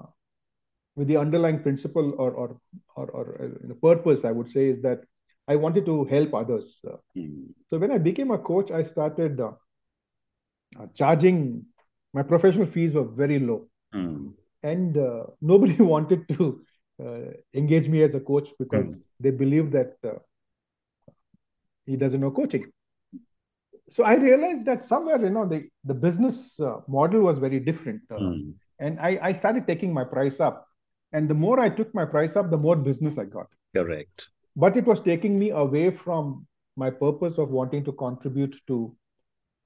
with 0.97 1.09
the 1.09 1.17
underlying 1.19 1.63
principle 1.63 2.15
or 2.19 2.33
or 2.33 2.61
or, 2.97 3.11
or 3.11 3.43
uh, 3.43 3.69
the 3.69 3.75
purpose, 3.75 4.25
I 4.25 4.33
would 4.33 4.51
say, 4.51 4.69
is 4.69 4.83
that 4.83 5.03
I 5.49 5.57
wanted 5.57 5.87
to 5.87 6.05
help 6.05 6.35
others. 6.35 6.81
Uh, 6.87 6.97
Hmm. 7.15 7.53
so 7.71 7.79
when 7.79 7.91
I 7.93 7.99
became 7.99 8.31
a 8.31 8.39
coach, 8.39 8.71
I 8.71 8.83
started 8.83 9.41
uh, 9.41 9.53
uh, 10.81 10.87
charging. 10.95 11.65
My 12.15 12.23
professional 12.23 12.67
fees 12.67 12.95
were 12.95 13.05
very 13.05 13.39
low, 13.39 13.69
Hmm. 13.93 14.29
and 14.63 14.97
uh, 14.97 15.25
nobody 15.41 15.77
wanted 15.95 16.29
to 16.31 16.63
engage 17.55 17.89
me 17.89 18.03
as 18.03 18.15
a 18.15 18.21
coach 18.21 18.49
because 18.59 18.97
mm. 18.97 19.01
they 19.21 19.31
believe 19.31 19.71
that 19.71 19.95
uh, 20.05 20.19
he 21.87 21.97
doesn't 21.97 22.21
know 22.21 22.31
coaching 22.31 22.71
so 23.89 24.05
i 24.05 24.15
realized 24.15 24.65
that 24.65 24.87
somewhere 24.87 25.21
you 25.21 25.31
know 25.31 25.47
the 25.47 25.69
the 25.85 25.95
business 25.95 26.59
uh, 26.61 26.77
model 26.89 27.21
was 27.21 27.39
very 27.39 27.61
different 27.61 28.03
mm. 28.09 28.53
and 28.81 28.99
I, 29.01 29.19
I 29.23 29.33
started 29.33 29.67
taking 29.67 29.93
my 29.93 30.05
price 30.05 30.41
up 30.41 30.67
and 31.13 31.29
the 31.29 31.35
more 31.35 31.61
i 31.61 31.69
took 31.69 31.95
my 31.95 32.05
price 32.05 32.37
up 32.37 32.51
the 32.51 32.59
more 32.59 32.77
business 32.77 33.19
i 33.19 33.25
got 33.25 33.47
correct 33.77 34.31
but 34.57 34.77
it 34.77 34.85
was 34.85 35.01
taking 35.01 35.39
me 35.39 35.51
away 35.51 35.91
from 35.91 36.47
my 36.77 36.91
purpose 36.91 37.39
of 37.39 37.51
wanting 37.51 37.85
to 37.85 37.93
contribute 37.93 38.57
to 38.67 38.95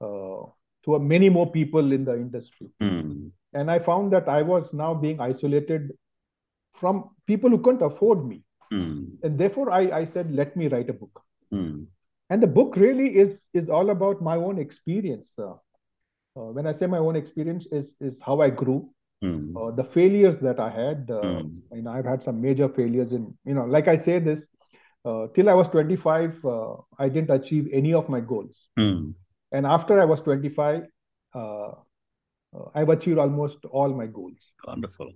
uh, 0.01 0.43
to 0.85 0.99
many 0.99 1.29
more 1.29 1.51
people 1.51 1.91
in 1.91 2.05
the 2.05 2.13
industry 2.13 2.69
mm. 2.81 3.31
and 3.53 3.71
i 3.71 3.79
found 3.79 4.13
that 4.13 4.29
i 4.29 4.41
was 4.41 4.71
now 4.73 4.93
being 4.93 5.19
isolated 5.19 5.91
from 6.73 7.09
people 7.27 7.49
who 7.49 7.59
couldn't 7.59 7.81
afford 7.81 8.25
me 8.25 8.43
mm. 8.73 9.07
and 9.23 9.37
therefore 9.37 9.71
I, 9.71 9.99
I 9.99 10.05
said 10.05 10.33
let 10.33 10.55
me 10.55 10.67
write 10.67 10.89
a 10.89 10.93
book 10.93 11.21
mm. 11.53 11.85
and 12.29 12.43
the 12.43 12.47
book 12.47 12.75
really 12.75 13.15
is 13.15 13.49
is 13.53 13.69
all 13.69 13.89
about 13.89 14.21
my 14.21 14.35
own 14.35 14.59
experience 14.59 15.33
uh, 15.37 15.53
uh, 16.35 16.49
when 16.55 16.67
i 16.67 16.71
say 16.71 16.87
my 16.87 16.97
own 16.97 17.15
experience 17.15 17.67
is 17.71 17.95
is 17.99 18.19
how 18.21 18.41
i 18.41 18.49
grew 18.49 18.89
mm. 19.23 19.53
uh, 19.55 19.71
the 19.75 19.83
failures 19.83 20.39
that 20.39 20.59
i 20.59 20.69
had 20.69 21.09
uh, 21.11 21.21
mm. 21.21 21.51
you 21.73 21.81
know 21.81 21.91
i've 21.91 22.05
had 22.05 22.23
some 22.23 22.41
major 22.41 22.69
failures 22.69 23.13
in 23.13 23.33
you 23.45 23.53
know 23.53 23.65
like 23.65 23.87
i 23.87 23.95
say 23.95 24.19
this 24.19 24.47
uh, 25.05 25.27
till 25.35 25.49
i 25.49 25.53
was 25.53 25.69
25 25.69 26.45
uh, 26.45 26.75
i 26.99 27.09
didn't 27.09 27.29
achieve 27.29 27.69
any 27.71 27.93
of 27.93 28.09
my 28.09 28.19
goals 28.19 28.69
mm. 28.79 29.13
and 29.51 29.65
after 29.65 30.01
i 30.01 30.05
was 30.05 30.21
25 30.21 30.87
i've 32.75 32.89
achieved 32.89 33.17
almost 33.17 33.65
all 33.65 33.89
my 33.89 34.05
goals 34.05 34.51
wonderful 34.67 35.11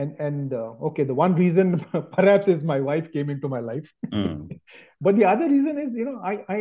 and 0.00 0.20
and 0.26 0.52
uh, 0.52 0.72
okay 0.88 1.04
the 1.04 1.18
one 1.22 1.34
reason 1.34 1.78
perhaps 2.18 2.48
is 2.48 2.62
my 2.72 2.78
wife 2.88 3.10
came 3.12 3.30
into 3.34 3.48
my 3.54 3.60
life 3.60 3.88
mm. 4.06 4.60
but 5.00 5.16
the 5.16 5.24
other 5.32 5.48
reason 5.54 5.78
is 5.84 5.96
you 6.00 6.04
know 6.08 6.18
i 6.32 6.34
i 6.56 6.60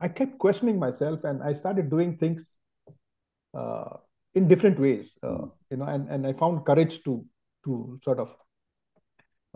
i 0.00 0.08
kept 0.20 0.38
questioning 0.44 0.78
myself 0.78 1.24
and 1.30 1.42
i 1.42 1.52
started 1.62 1.90
doing 1.94 2.16
things 2.16 2.56
uh, 3.60 3.96
in 4.34 4.48
different 4.52 4.78
ways 4.86 5.14
uh, 5.22 5.28
mm. 5.28 5.50
you 5.70 5.78
know 5.78 5.88
and 5.94 6.08
and 6.16 6.26
i 6.26 6.32
found 6.42 6.64
courage 6.70 7.02
to 7.06 7.14
to 7.64 7.98
sort 8.08 8.20
of 8.26 8.34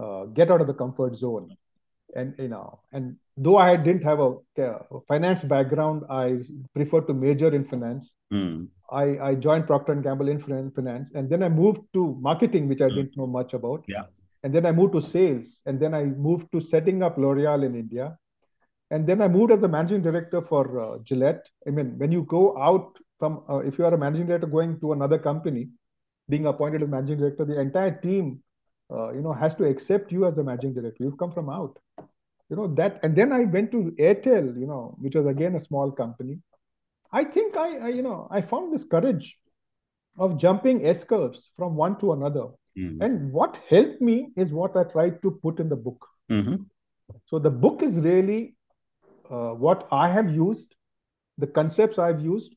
uh, 0.02 0.24
get 0.38 0.50
out 0.50 0.60
of 0.60 0.66
the 0.72 0.78
comfort 0.84 1.14
zone 1.24 1.50
and 2.16 2.34
you 2.38 2.48
know 2.48 2.80
and 2.92 3.16
though 3.36 3.56
i 3.56 3.76
didn't 3.76 4.02
have 4.02 4.20
a, 4.20 4.34
finance 5.08 5.42
background 5.42 6.02
i 6.10 6.38
preferred 6.74 7.06
to 7.06 7.14
major 7.14 7.54
in 7.54 7.64
finance 7.64 8.14
mm. 8.32 8.68
I, 8.92 9.18
I 9.28 9.34
joined 9.36 9.66
Procter 9.66 9.92
and 9.92 10.02
Gamble 10.02 10.28
in 10.28 10.38
finance, 10.38 11.12
and 11.14 11.30
then 11.30 11.42
I 11.42 11.48
moved 11.48 11.80
to 11.94 12.14
marketing, 12.20 12.68
which 12.68 12.82
I 12.82 12.88
mm. 12.88 12.96
didn't 12.96 13.16
know 13.16 13.26
much 13.26 13.54
about. 13.54 13.84
Yeah. 13.88 14.04
And 14.42 14.54
then 14.54 14.66
I 14.66 14.72
moved 14.72 14.92
to 14.92 15.00
sales, 15.00 15.62
and 15.64 15.80
then 15.80 15.94
I 15.94 16.04
moved 16.04 16.52
to 16.52 16.60
setting 16.60 17.02
up 17.02 17.16
L'Oreal 17.16 17.64
in 17.64 17.74
India, 17.74 18.18
and 18.90 19.06
then 19.06 19.22
I 19.22 19.28
moved 19.28 19.52
as 19.52 19.62
a 19.62 19.68
managing 19.68 20.02
director 20.02 20.42
for 20.42 20.80
uh, 20.80 20.98
Gillette. 20.98 21.48
I 21.66 21.70
mean, 21.70 21.98
when 21.98 22.12
you 22.12 22.24
go 22.24 22.58
out 22.58 22.98
from, 23.18 23.42
uh, 23.48 23.58
if 23.58 23.78
you 23.78 23.86
are 23.86 23.94
a 23.94 23.98
managing 23.98 24.26
director 24.26 24.46
going 24.46 24.78
to 24.80 24.92
another 24.92 25.18
company, 25.18 25.70
being 26.28 26.44
appointed 26.44 26.82
as 26.82 26.88
managing 26.90 27.18
director, 27.18 27.46
the 27.46 27.58
entire 27.58 27.92
team, 27.92 28.42
uh, 28.92 29.10
you 29.12 29.22
know, 29.22 29.32
has 29.32 29.54
to 29.54 29.64
accept 29.64 30.12
you 30.12 30.26
as 30.26 30.34
the 30.34 30.44
managing 30.44 30.74
director. 30.74 31.04
You've 31.04 31.16
come 31.16 31.32
from 31.32 31.48
out, 31.48 31.78
you 32.52 32.56
know 32.56 32.68
that. 32.76 33.00
And 33.02 33.16
then 33.16 33.32
I 33.32 33.44
went 33.58 33.72
to 33.72 33.92
Airtel, 33.98 34.54
you 34.62 34.66
know, 34.66 34.96
which 35.00 35.16
was 35.16 35.26
again 35.26 35.56
a 35.56 35.60
small 35.60 35.90
company 35.90 36.38
I 37.12 37.24
think 37.24 37.56
I, 37.56 37.76
I, 37.76 37.88
you 37.88 38.02
know, 38.02 38.26
I 38.30 38.40
found 38.40 38.72
this 38.72 38.84
courage 38.84 39.36
of 40.18 40.38
jumping 40.38 40.86
S 40.86 41.04
curves 41.04 41.50
from 41.56 41.76
one 41.76 41.98
to 42.00 42.12
another. 42.12 42.46
Mm-hmm. 42.78 43.02
And 43.02 43.32
what 43.32 43.58
helped 43.68 44.00
me 44.00 44.28
is 44.36 44.52
what 44.52 44.76
I 44.76 44.84
tried 44.84 45.20
to 45.22 45.38
put 45.42 45.60
in 45.60 45.68
the 45.68 45.76
book. 45.76 46.06
Mm-hmm. 46.30 46.56
So 47.26 47.38
the 47.38 47.50
book 47.50 47.82
is 47.82 47.96
really 47.96 48.56
uh, 49.30 49.50
what 49.50 49.88
I 49.92 50.08
have 50.08 50.30
used, 50.30 50.74
the 51.36 51.46
concepts 51.46 51.98
I've 51.98 52.20
used, 52.20 52.54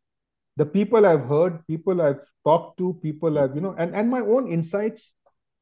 the 0.55 0.65
people 0.65 1.05
I've 1.05 1.25
heard, 1.25 1.65
people 1.67 2.01
I've 2.01 2.21
talked 2.45 2.77
to, 2.77 2.97
people 3.03 3.37
I've, 3.37 3.55
you 3.55 3.61
know, 3.61 3.75
and, 3.77 3.93
and 3.93 4.09
my 4.09 4.21
own 4.21 4.49
insights 4.49 5.11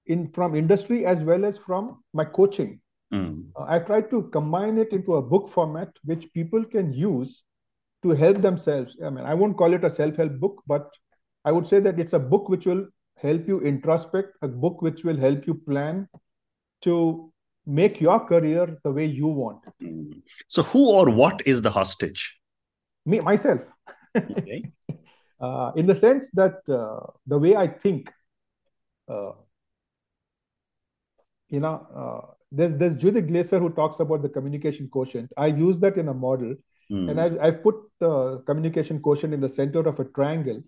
in 0.05 0.29
from 0.33 0.55
industry 0.55 1.05
as 1.05 1.23
well 1.23 1.45
as 1.45 1.57
from 1.57 2.03
my 2.13 2.25
coaching. 2.25 2.79
Mm. 3.13 3.45
Uh, 3.55 3.65
I 3.67 3.79
tried 3.79 4.09
to 4.09 4.23
combine 4.33 4.77
it 4.77 4.91
into 4.91 5.15
a 5.15 5.21
book 5.21 5.51
format 5.53 5.89
which 6.03 6.31
people 6.33 6.65
can 6.65 6.91
use 6.91 7.43
to 8.01 8.09
help 8.09 8.41
themselves. 8.41 8.97
I 9.05 9.09
mean, 9.09 9.25
I 9.25 9.33
won't 9.33 9.57
call 9.57 9.73
it 9.73 9.83
a 9.83 9.91
self-help 9.91 10.39
book, 10.39 10.63
but 10.67 10.89
I 11.45 11.51
would 11.51 11.67
say 11.67 11.79
that 11.79 11.99
it's 11.99 12.13
a 12.13 12.19
book 12.19 12.49
which 12.49 12.65
will 12.65 12.87
help 13.17 13.47
you 13.47 13.59
introspect, 13.61 14.31
a 14.41 14.47
book 14.47 14.81
which 14.81 15.03
will 15.03 15.17
help 15.17 15.45
you 15.47 15.53
plan 15.53 16.07
to 16.81 17.31
make 17.65 18.01
your 18.01 18.19
career 18.19 18.77
the 18.83 18.91
way 18.91 19.05
you 19.05 19.27
want. 19.27 19.61
So, 20.47 20.63
who 20.63 20.89
or 20.89 21.09
what 21.09 21.41
is 21.45 21.61
the 21.61 21.71
hostage? 21.71 22.39
Me, 23.05 23.19
myself. 23.19 23.61
Okay. 24.17 24.71
uh, 25.41 25.71
in 25.75 25.85
the 25.85 25.95
sense 25.95 26.29
that 26.33 26.57
uh, 26.69 26.99
the 27.27 27.37
way 27.37 27.55
I 27.55 27.67
think, 27.67 28.11
uh, 29.07 29.31
you 31.49 31.59
know, 31.59 31.87
uh, 31.95 32.33
there's 32.53 32.77
there's 32.77 32.95
Judith 32.95 33.27
Glaser 33.27 33.59
who 33.59 33.69
talks 33.69 33.99
about 33.99 34.21
the 34.21 34.29
communication 34.29 34.87
quotient. 34.87 35.31
I 35.35 35.47
use 35.47 35.79
that 35.79 35.97
in 35.97 36.07
a 36.07 36.13
model 36.13 36.55
Mm. 36.91 37.09
And 37.09 37.21
I've, 37.21 37.37
I've 37.39 37.63
put 37.63 37.75
the 37.99 38.43
communication 38.45 38.99
quotient 38.99 39.33
in 39.33 39.41
the 39.41 39.49
center 39.49 39.79
of 39.79 39.99
a 39.99 40.05
triangle. 40.05 40.61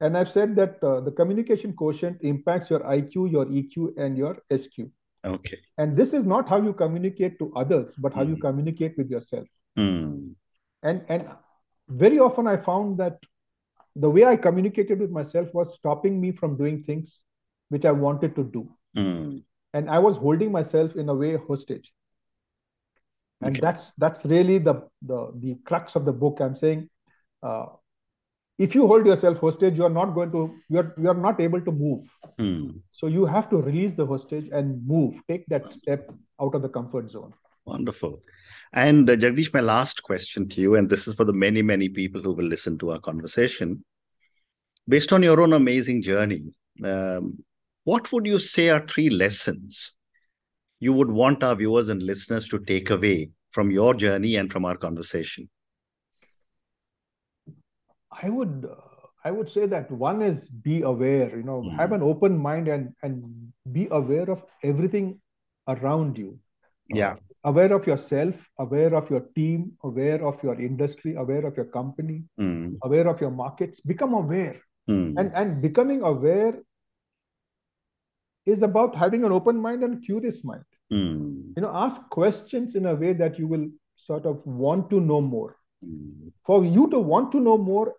And 0.00 0.18
I've 0.18 0.30
said 0.30 0.56
that 0.56 0.82
uh, 0.82 1.00
the 1.00 1.12
communication 1.12 1.74
quotient 1.74 2.18
impacts 2.22 2.70
your 2.70 2.80
IQ, 2.80 3.30
your 3.30 3.46
EQ, 3.46 3.96
and 3.96 4.16
your 4.16 4.38
SQ. 4.54 4.80
Okay. 5.24 5.58
And 5.78 5.96
this 5.96 6.12
is 6.12 6.26
not 6.26 6.48
how 6.48 6.60
you 6.60 6.72
communicate 6.72 7.38
to 7.38 7.52
others, 7.54 7.94
but 7.96 8.12
how 8.12 8.24
mm. 8.24 8.30
you 8.30 8.36
communicate 8.36 8.98
with 8.98 9.08
yourself. 9.08 9.46
Mm. 9.78 10.34
And 10.82 11.02
and 11.08 11.28
very 11.88 12.18
often 12.18 12.48
I 12.48 12.56
found 12.56 12.98
that 12.98 13.18
the 13.94 14.10
way 14.10 14.24
I 14.24 14.36
communicated 14.36 14.98
with 14.98 15.10
myself 15.10 15.48
was 15.54 15.74
stopping 15.74 16.20
me 16.20 16.32
from 16.32 16.56
doing 16.56 16.82
things 16.82 17.22
which 17.68 17.84
I 17.84 17.92
wanted 17.92 18.34
to 18.34 18.42
do. 18.42 18.68
And 19.74 19.88
I 19.88 19.98
was 19.98 20.16
holding 20.16 20.52
myself 20.52 20.96
in 20.96 21.08
a 21.08 21.14
way 21.14 21.36
hostage. 21.36 21.92
And 23.40 23.56
okay. 23.56 23.60
that's 23.60 23.92
that's 23.94 24.24
really 24.24 24.58
the 24.58 24.88
the 25.02 25.32
the 25.36 25.56
crux 25.64 25.96
of 25.96 26.04
the 26.04 26.12
book. 26.12 26.38
I'm 26.40 26.54
saying 26.54 26.88
uh, 27.42 27.66
if 28.58 28.74
you 28.74 28.86
hold 28.86 29.06
yourself 29.06 29.38
hostage 29.38 29.76
you 29.76 29.84
are 29.84 29.96
not 29.98 30.14
going 30.14 30.30
to 30.32 30.54
you're 30.68 30.94
you're 30.96 31.14
not 31.14 31.40
able 31.40 31.60
to 31.60 31.72
move. 31.72 32.04
Mm. 32.38 32.80
so 32.92 33.06
you 33.06 33.26
have 33.26 33.50
to 33.50 33.56
release 33.56 33.94
the 33.94 34.06
hostage 34.06 34.48
and 34.52 34.86
move. 34.86 35.20
Take 35.28 35.46
that 35.46 35.68
step 35.68 36.10
out 36.40 36.54
of 36.54 36.62
the 36.62 36.68
comfort 36.68 37.10
zone. 37.10 37.34
Wonderful. 37.64 38.22
And 38.72 39.08
uh, 39.08 39.16
jagdish 39.16 39.52
my 39.52 39.60
last 39.60 40.02
question 40.02 40.48
to 40.50 40.60
you 40.60 40.76
and 40.76 40.88
this 40.88 41.06
is 41.08 41.14
for 41.14 41.24
the 41.24 41.32
many 41.32 41.62
many 41.62 41.88
people 41.88 42.22
who 42.22 42.32
will 42.32 42.46
listen 42.46 42.78
to 42.78 42.92
our 42.92 43.00
conversation. 43.00 43.84
Based 44.88 45.12
on 45.12 45.22
your 45.22 45.40
own 45.40 45.52
amazing 45.52 46.02
journey 46.02 46.42
um, 46.84 47.38
what 47.84 48.12
would 48.12 48.26
you 48.26 48.38
say 48.38 48.68
are 48.68 48.84
three 48.86 49.10
lessons 49.10 49.92
you 50.80 50.92
would 50.92 51.10
want 51.10 51.42
our 51.42 51.54
viewers 51.54 51.88
and 51.88 52.02
listeners 52.02 52.48
to 52.48 52.58
take 52.58 52.90
away 52.90 53.30
from 53.50 53.70
your 53.70 53.94
journey 53.94 54.36
and 54.36 54.50
from 54.52 54.64
our 54.64 54.76
conversation? 54.76 55.48
I 58.22 58.28
would 58.28 58.68
uh, 58.70 58.74
I 59.24 59.30
would 59.30 59.50
say 59.50 59.66
that 59.66 59.90
one 59.90 60.22
is 60.22 60.48
be 60.48 60.82
aware, 60.82 61.36
you 61.36 61.42
know, 61.42 61.62
mm. 61.62 61.76
have 61.76 61.92
an 61.92 62.02
open 62.02 62.36
mind 62.36 62.68
and 62.68 62.94
and 63.02 63.52
be 63.70 63.88
aware 63.90 64.30
of 64.30 64.42
everything 64.62 65.20
around 65.68 66.18
you. 66.18 66.38
Yeah. 66.88 67.12
Uh, 67.12 67.16
aware 67.44 67.72
of 67.72 67.86
yourself, 67.86 68.34
aware 68.58 68.94
of 68.94 69.10
your 69.10 69.24
team, 69.34 69.72
aware 69.82 70.24
of 70.24 70.42
your 70.42 70.60
industry, 70.60 71.14
aware 71.14 71.46
of 71.46 71.56
your 71.56 71.66
company, 71.66 72.24
mm. 72.40 72.76
aware 72.82 73.08
of 73.08 73.20
your 73.20 73.30
markets. 73.30 73.80
Become 73.80 74.14
aware. 74.14 74.60
Mm. 74.90 75.14
And 75.18 75.32
and 75.34 75.62
becoming 75.62 76.02
aware 76.02 76.58
is 78.46 78.62
about 78.62 78.96
having 78.96 79.24
an 79.24 79.32
open 79.32 79.56
mind 79.56 79.82
and 79.82 80.04
curious 80.04 80.42
mind. 80.44 80.64
Mm. 80.92 81.52
You 81.56 81.62
know, 81.62 81.72
ask 81.74 82.00
questions 82.10 82.74
in 82.74 82.86
a 82.86 82.94
way 82.94 83.12
that 83.12 83.38
you 83.38 83.46
will 83.46 83.68
sort 83.96 84.26
of 84.26 84.44
want 84.46 84.90
to 84.90 85.00
know 85.00 85.20
more. 85.20 85.56
Mm. 85.84 86.32
For 86.44 86.64
you 86.64 86.88
to 86.90 86.98
want 86.98 87.32
to 87.32 87.40
know 87.40 87.56
more, 87.56 87.94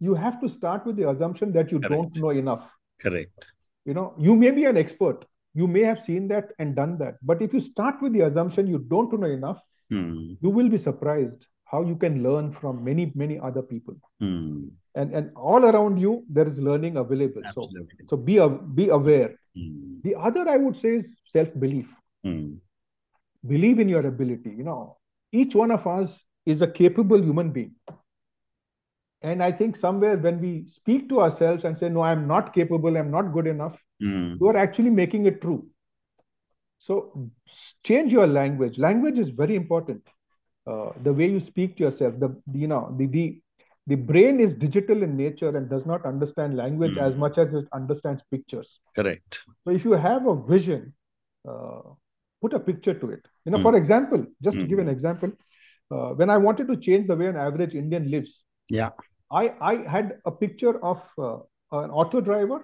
you 0.00 0.14
have 0.14 0.40
to 0.40 0.48
start 0.48 0.84
with 0.84 0.96
the 0.96 1.08
assumption 1.08 1.52
that 1.52 1.70
you 1.70 1.80
Correct. 1.80 1.94
don't 1.94 2.16
know 2.16 2.30
enough. 2.30 2.68
Correct. 3.00 3.46
You 3.84 3.94
know, 3.94 4.14
you 4.18 4.34
may 4.34 4.50
be 4.50 4.64
an 4.64 4.76
expert. 4.76 5.24
You 5.54 5.68
may 5.68 5.82
have 5.82 6.00
seen 6.00 6.26
that 6.28 6.52
and 6.58 6.74
done 6.74 6.98
that. 6.98 7.16
But 7.22 7.40
if 7.40 7.54
you 7.54 7.60
start 7.60 8.02
with 8.02 8.12
the 8.12 8.22
assumption 8.22 8.66
you 8.66 8.78
don't 8.78 9.12
know 9.18 9.28
enough, 9.28 9.60
mm. 9.92 10.36
you 10.40 10.50
will 10.50 10.68
be 10.68 10.78
surprised 10.78 11.46
how 11.64 11.82
you 11.82 11.96
can 11.96 12.22
learn 12.22 12.52
from 12.52 12.84
many, 12.84 13.12
many 13.14 13.38
other 13.38 13.62
people. 13.62 13.96
And 14.94 15.14
and 15.14 15.30
all 15.36 15.64
around 15.64 15.98
you, 15.98 16.24
there 16.28 16.46
is 16.46 16.58
learning 16.58 16.96
available. 16.96 17.42
Absolutely. 17.44 18.06
So 18.08 18.16
so 18.16 18.16
be 18.16 18.38
a, 18.38 18.48
be 18.48 18.88
aware. 18.88 19.38
Mm. 19.56 20.02
The 20.02 20.14
other 20.16 20.48
I 20.48 20.56
would 20.56 20.76
say 20.76 20.96
is 20.96 21.18
self-belief. 21.24 21.88
Mm. 22.26 22.58
Believe 23.46 23.78
in 23.80 23.88
your 23.88 24.06
ability. 24.06 24.50
You 24.56 24.64
know, 24.64 24.98
each 25.32 25.54
one 25.54 25.70
of 25.70 25.86
us 25.86 26.22
is 26.46 26.62
a 26.62 26.66
capable 26.68 27.22
human 27.22 27.50
being. 27.50 27.74
and 29.22 29.42
I 29.42 29.52
think 29.52 29.76
somewhere 29.76 30.16
when 30.16 30.40
we 30.40 30.66
speak 30.68 31.08
to 31.08 31.20
ourselves 31.20 31.64
and 31.64 31.78
say, 31.78 31.88
no, 31.88 32.02
I'm 32.02 32.26
not 32.26 32.52
capable, 32.54 32.96
I'm 32.96 33.10
not 33.10 33.32
good 33.32 33.46
enough, 33.46 33.78
Mm. 34.02 34.38
you 34.40 34.48
are 34.48 34.56
actually 34.56 34.90
making 34.90 35.26
it 35.26 35.40
true. 35.40 35.66
So 36.78 37.30
change 37.84 38.12
your 38.12 38.26
language. 38.26 38.78
Language 38.78 39.18
is 39.18 39.30
very 39.30 39.54
important. 39.56 40.02
Uh, 40.66 40.90
the 41.02 41.12
way 41.12 41.30
you 41.30 41.40
speak 41.40 41.76
to 41.76 41.84
yourself, 41.84 42.18
the 42.18 42.34
you 42.52 42.66
know 42.66 42.94
the 42.98 43.06
the 43.06 43.40
the 43.86 43.96
brain 44.10 44.40
is 44.40 44.54
digital 44.54 45.02
in 45.02 45.16
nature 45.16 45.54
and 45.56 45.68
does 45.68 45.84
not 45.86 46.06
understand 46.06 46.56
language 46.56 46.94
Mm. 46.96 47.02
as 47.06 47.16
much 47.24 47.38
as 47.38 47.54
it 47.54 47.66
understands 47.78 48.22
pictures. 48.30 48.80
Correct. 48.96 49.40
So 49.64 49.70
if 49.78 49.84
you 49.84 49.92
have 49.92 50.26
a 50.26 50.36
vision, 50.52 50.94
uh, 51.48 51.82
put 52.40 52.54
a 52.54 52.60
picture 52.60 52.94
to 53.02 53.10
it. 53.16 53.26
You 53.44 53.52
know, 53.52 53.58
Mm. 53.58 53.66
for 53.68 53.74
example, 53.76 54.26
just 54.46 54.58
to 54.60 54.66
give 54.70 54.78
Mm. 54.78 54.86
an 54.86 54.88
example, 54.88 55.32
uh, 55.90 56.10
when 56.20 56.30
I 56.30 56.38
wanted 56.46 56.68
to 56.72 56.76
change 56.88 57.06
the 57.08 57.16
way 57.16 57.26
an 57.26 57.36
average 57.48 57.74
Indian 57.82 58.10
lives, 58.16 58.42
Yeah. 58.78 58.90
I 59.30 59.44
I 59.72 59.74
had 59.96 60.18
a 60.30 60.32
picture 60.44 60.74
of 60.92 61.02
uh, 61.18 61.38
an 61.82 61.90
auto 62.02 62.20
driver, 62.30 62.58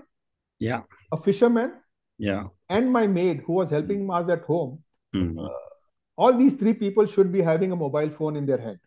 Yeah. 0.70 0.82
a 1.12 1.18
fisherman, 1.28 1.70
Yeah. 2.18 2.44
and 2.78 2.90
my 2.98 3.06
maid 3.20 3.40
who 3.46 3.54
was 3.60 3.70
helping 3.78 4.10
us 4.18 4.28
at 4.38 4.42
home. 4.52 4.72
Mm. 5.14 5.48
All 6.16 6.36
these 6.42 6.54
three 6.60 6.74
people 6.84 7.06
should 7.06 7.30
be 7.32 7.42
having 7.52 7.72
a 7.72 7.76
mobile 7.86 8.10
phone 8.18 8.36
in 8.36 8.46
their 8.52 8.58
hand. 8.68 8.80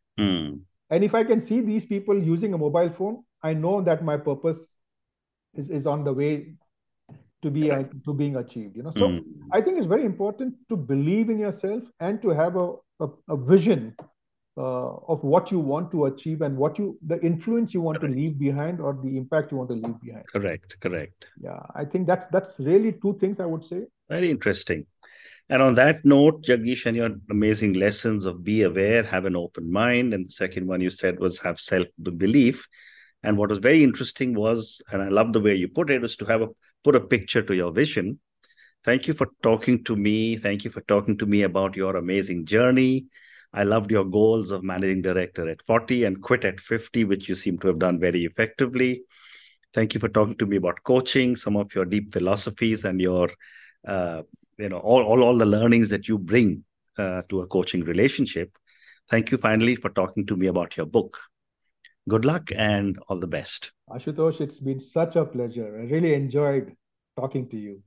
And 0.93 1.03
if 1.03 1.15
I 1.15 1.23
can 1.23 1.41
see 1.41 1.59
these 1.59 1.85
people 1.91 2.23
using 2.23 2.53
a 2.53 2.57
mobile 2.57 2.91
phone, 2.97 3.23
I 3.41 3.53
know 3.53 3.81
that 3.81 4.03
my 4.03 4.15
purpose 4.15 4.59
is, 5.55 5.71
is 5.71 5.87
on 5.87 6.03
the 6.03 6.13
way 6.13 6.53
to 7.41 7.49
be 7.55 7.71
uh, 7.71 7.83
to 8.05 8.13
being 8.13 8.35
achieved. 8.41 8.77
You 8.77 8.83
know, 8.83 8.91
so 8.91 9.07
Mm. 9.07 9.23
I 9.51 9.61
think 9.61 9.79
it's 9.79 9.87
very 9.93 10.05
important 10.05 10.53
to 10.69 10.77
believe 10.91 11.31
in 11.31 11.39
yourself 11.39 11.83
and 11.99 12.21
to 12.21 12.29
have 12.41 12.55
a, 12.55 12.67
a, 12.99 13.07
a 13.35 13.37
vision 13.53 13.95
uh, 14.57 14.91
of 15.13 15.23
what 15.23 15.51
you 15.55 15.59
want 15.71 15.91
to 15.95 16.05
achieve 16.05 16.45
and 16.49 16.55
what 16.63 16.77
you 16.77 16.87
the 17.13 17.19
influence 17.31 17.73
you 17.73 17.81
want 17.81 17.99
to 18.05 18.07
leave 18.07 18.37
behind 18.37 18.79
or 18.79 18.93
the 19.01 19.17
impact 19.17 19.51
you 19.51 19.57
want 19.57 19.69
to 19.75 19.79
leave 19.83 19.99
behind. 20.07 20.25
Correct. 20.37 20.77
Correct. 20.79 21.27
Yeah, 21.49 21.59
I 21.83 21.85
think 21.85 22.07
that's 22.13 22.27
that's 22.37 22.59
really 22.71 22.93
two 23.07 23.17
things 23.25 23.39
I 23.39 23.47
would 23.55 23.65
say. 23.73 23.81
Very 24.17 24.29
interesting. 24.37 24.85
And 25.49 25.61
on 25.61 25.75
that 25.75 26.05
note, 26.05 26.43
Jagdish, 26.45 26.85
and 26.85 26.95
your 26.95 27.11
amazing 27.29 27.73
lessons 27.73 28.23
of 28.25 28.43
be 28.43 28.63
aware, 28.63 29.03
have 29.03 29.25
an 29.25 29.35
open 29.35 29.71
mind. 29.71 30.13
And 30.13 30.27
the 30.27 30.31
second 30.31 30.67
one 30.67 30.81
you 30.81 30.89
said 30.89 31.19
was 31.19 31.39
have 31.39 31.59
self 31.59 31.87
belief. 32.01 32.67
And 33.23 33.37
what 33.37 33.49
was 33.49 33.59
very 33.59 33.83
interesting 33.83 34.33
was, 34.33 34.81
and 34.91 35.01
I 35.01 35.09
love 35.09 35.31
the 35.33 35.39
way 35.39 35.55
you 35.55 35.67
put 35.67 35.89
it, 35.89 36.01
was 36.01 36.15
to 36.17 36.25
have 36.25 36.41
a 36.41 36.49
put 36.83 36.95
a 36.95 36.99
picture 36.99 37.41
to 37.41 37.55
your 37.55 37.71
vision. 37.71 38.19
Thank 38.83 39.07
you 39.07 39.13
for 39.13 39.27
talking 39.41 39.83
to 39.85 39.95
me. 39.95 40.35
Thank 40.37 40.65
you 40.65 40.71
for 40.71 40.81
talking 40.81 41.17
to 41.17 41.25
me 41.25 41.43
about 41.43 41.75
your 41.75 41.95
amazing 41.95 42.45
journey. 42.45 43.05
I 43.53 43.63
loved 43.63 43.91
your 43.91 44.03
goals 44.03 44.49
of 44.51 44.63
managing 44.63 45.03
director 45.03 45.47
at 45.47 45.61
40 45.61 46.05
and 46.05 46.21
quit 46.21 46.43
at 46.43 46.59
50, 46.59 47.05
which 47.05 47.29
you 47.29 47.35
seem 47.35 47.59
to 47.59 47.67
have 47.67 47.79
done 47.79 47.99
very 47.99 48.25
effectively. 48.25 49.03
Thank 49.73 49.93
you 49.93 49.99
for 49.99 50.09
talking 50.09 50.35
to 50.37 50.45
me 50.45 50.57
about 50.57 50.83
coaching, 50.83 51.35
some 51.35 51.55
of 51.55 51.73
your 51.73 51.85
deep 51.85 52.11
philosophies 52.11 52.83
and 52.83 52.99
your 52.99 53.29
uh, 53.87 54.23
you 54.57 54.69
know 54.69 54.79
all, 54.79 55.03
all 55.03 55.23
all 55.23 55.37
the 55.37 55.45
learnings 55.45 55.89
that 55.89 56.07
you 56.07 56.17
bring 56.17 56.63
uh, 56.97 57.21
to 57.29 57.41
a 57.41 57.47
coaching 57.47 57.83
relationship 57.83 58.57
thank 59.09 59.31
you 59.31 59.37
finally 59.37 59.75
for 59.75 59.89
talking 59.89 60.25
to 60.25 60.35
me 60.35 60.47
about 60.47 60.77
your 60.77 60.85
book 60.85 61.19
good 62.07 62.25
luck 62.25 62.51
and 62.55 62.99
all 63.07 63.19
the 63.19 63.27
best 63.27 63.71
Ashutosh, 63.89 64.41
it's 64.41 64.59
been 64.59 64.79
such 64.79 65.15
a 65.17 65.25
pleasure. 65.25 65.79
I 65.79 65.85
really 65.91 66.13
enjoyed 66.13 66.75
talking 67.17 67.49
to 67.49 67.57
you. 67.57 67.81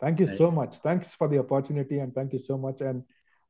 Thank 0.00 0.20
you 0.20 0.26
so 0.26 0.50
much. 0.50 0.76
Thanks 0.78 1.14
for 1.14 1.28
the 1.28 1.38
opportunity 1.38 1.98
and 1.98 2.14
thank 2.14 2.32
you 2.32 2.38
so 2.38 2.56
much. 2.56 2.80
And 2.80 3.02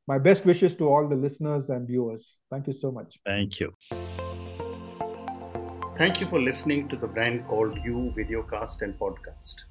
my 0.07 0.17
best 0.17 0.45
wishes 0.45 0.75
to 0.77 0.89
all 0.89 1.07
the 1.07 1.15
listeners 1.15 1.69
and 1.69 1.87
viewers. 1.87 2.37
Thank 2.49 2.67
you 2.67 2.73
so 2.73 2.91
much. 2.91 3.19
thank 3.25 3.59
you 3.59 3.73
thank 5.97 6.19
you 6.19 6.27
for 6.27 6.41
listening 6.41 6.89
to 6.89 6.95
the 6.95 7.07
brand 7.07 7.45
called 7.47 7.75
you 7.85 8.11
videocast 8.17 8.81
and 8.81 8.97
podcast 8.99 9.61
a 9.61 9.70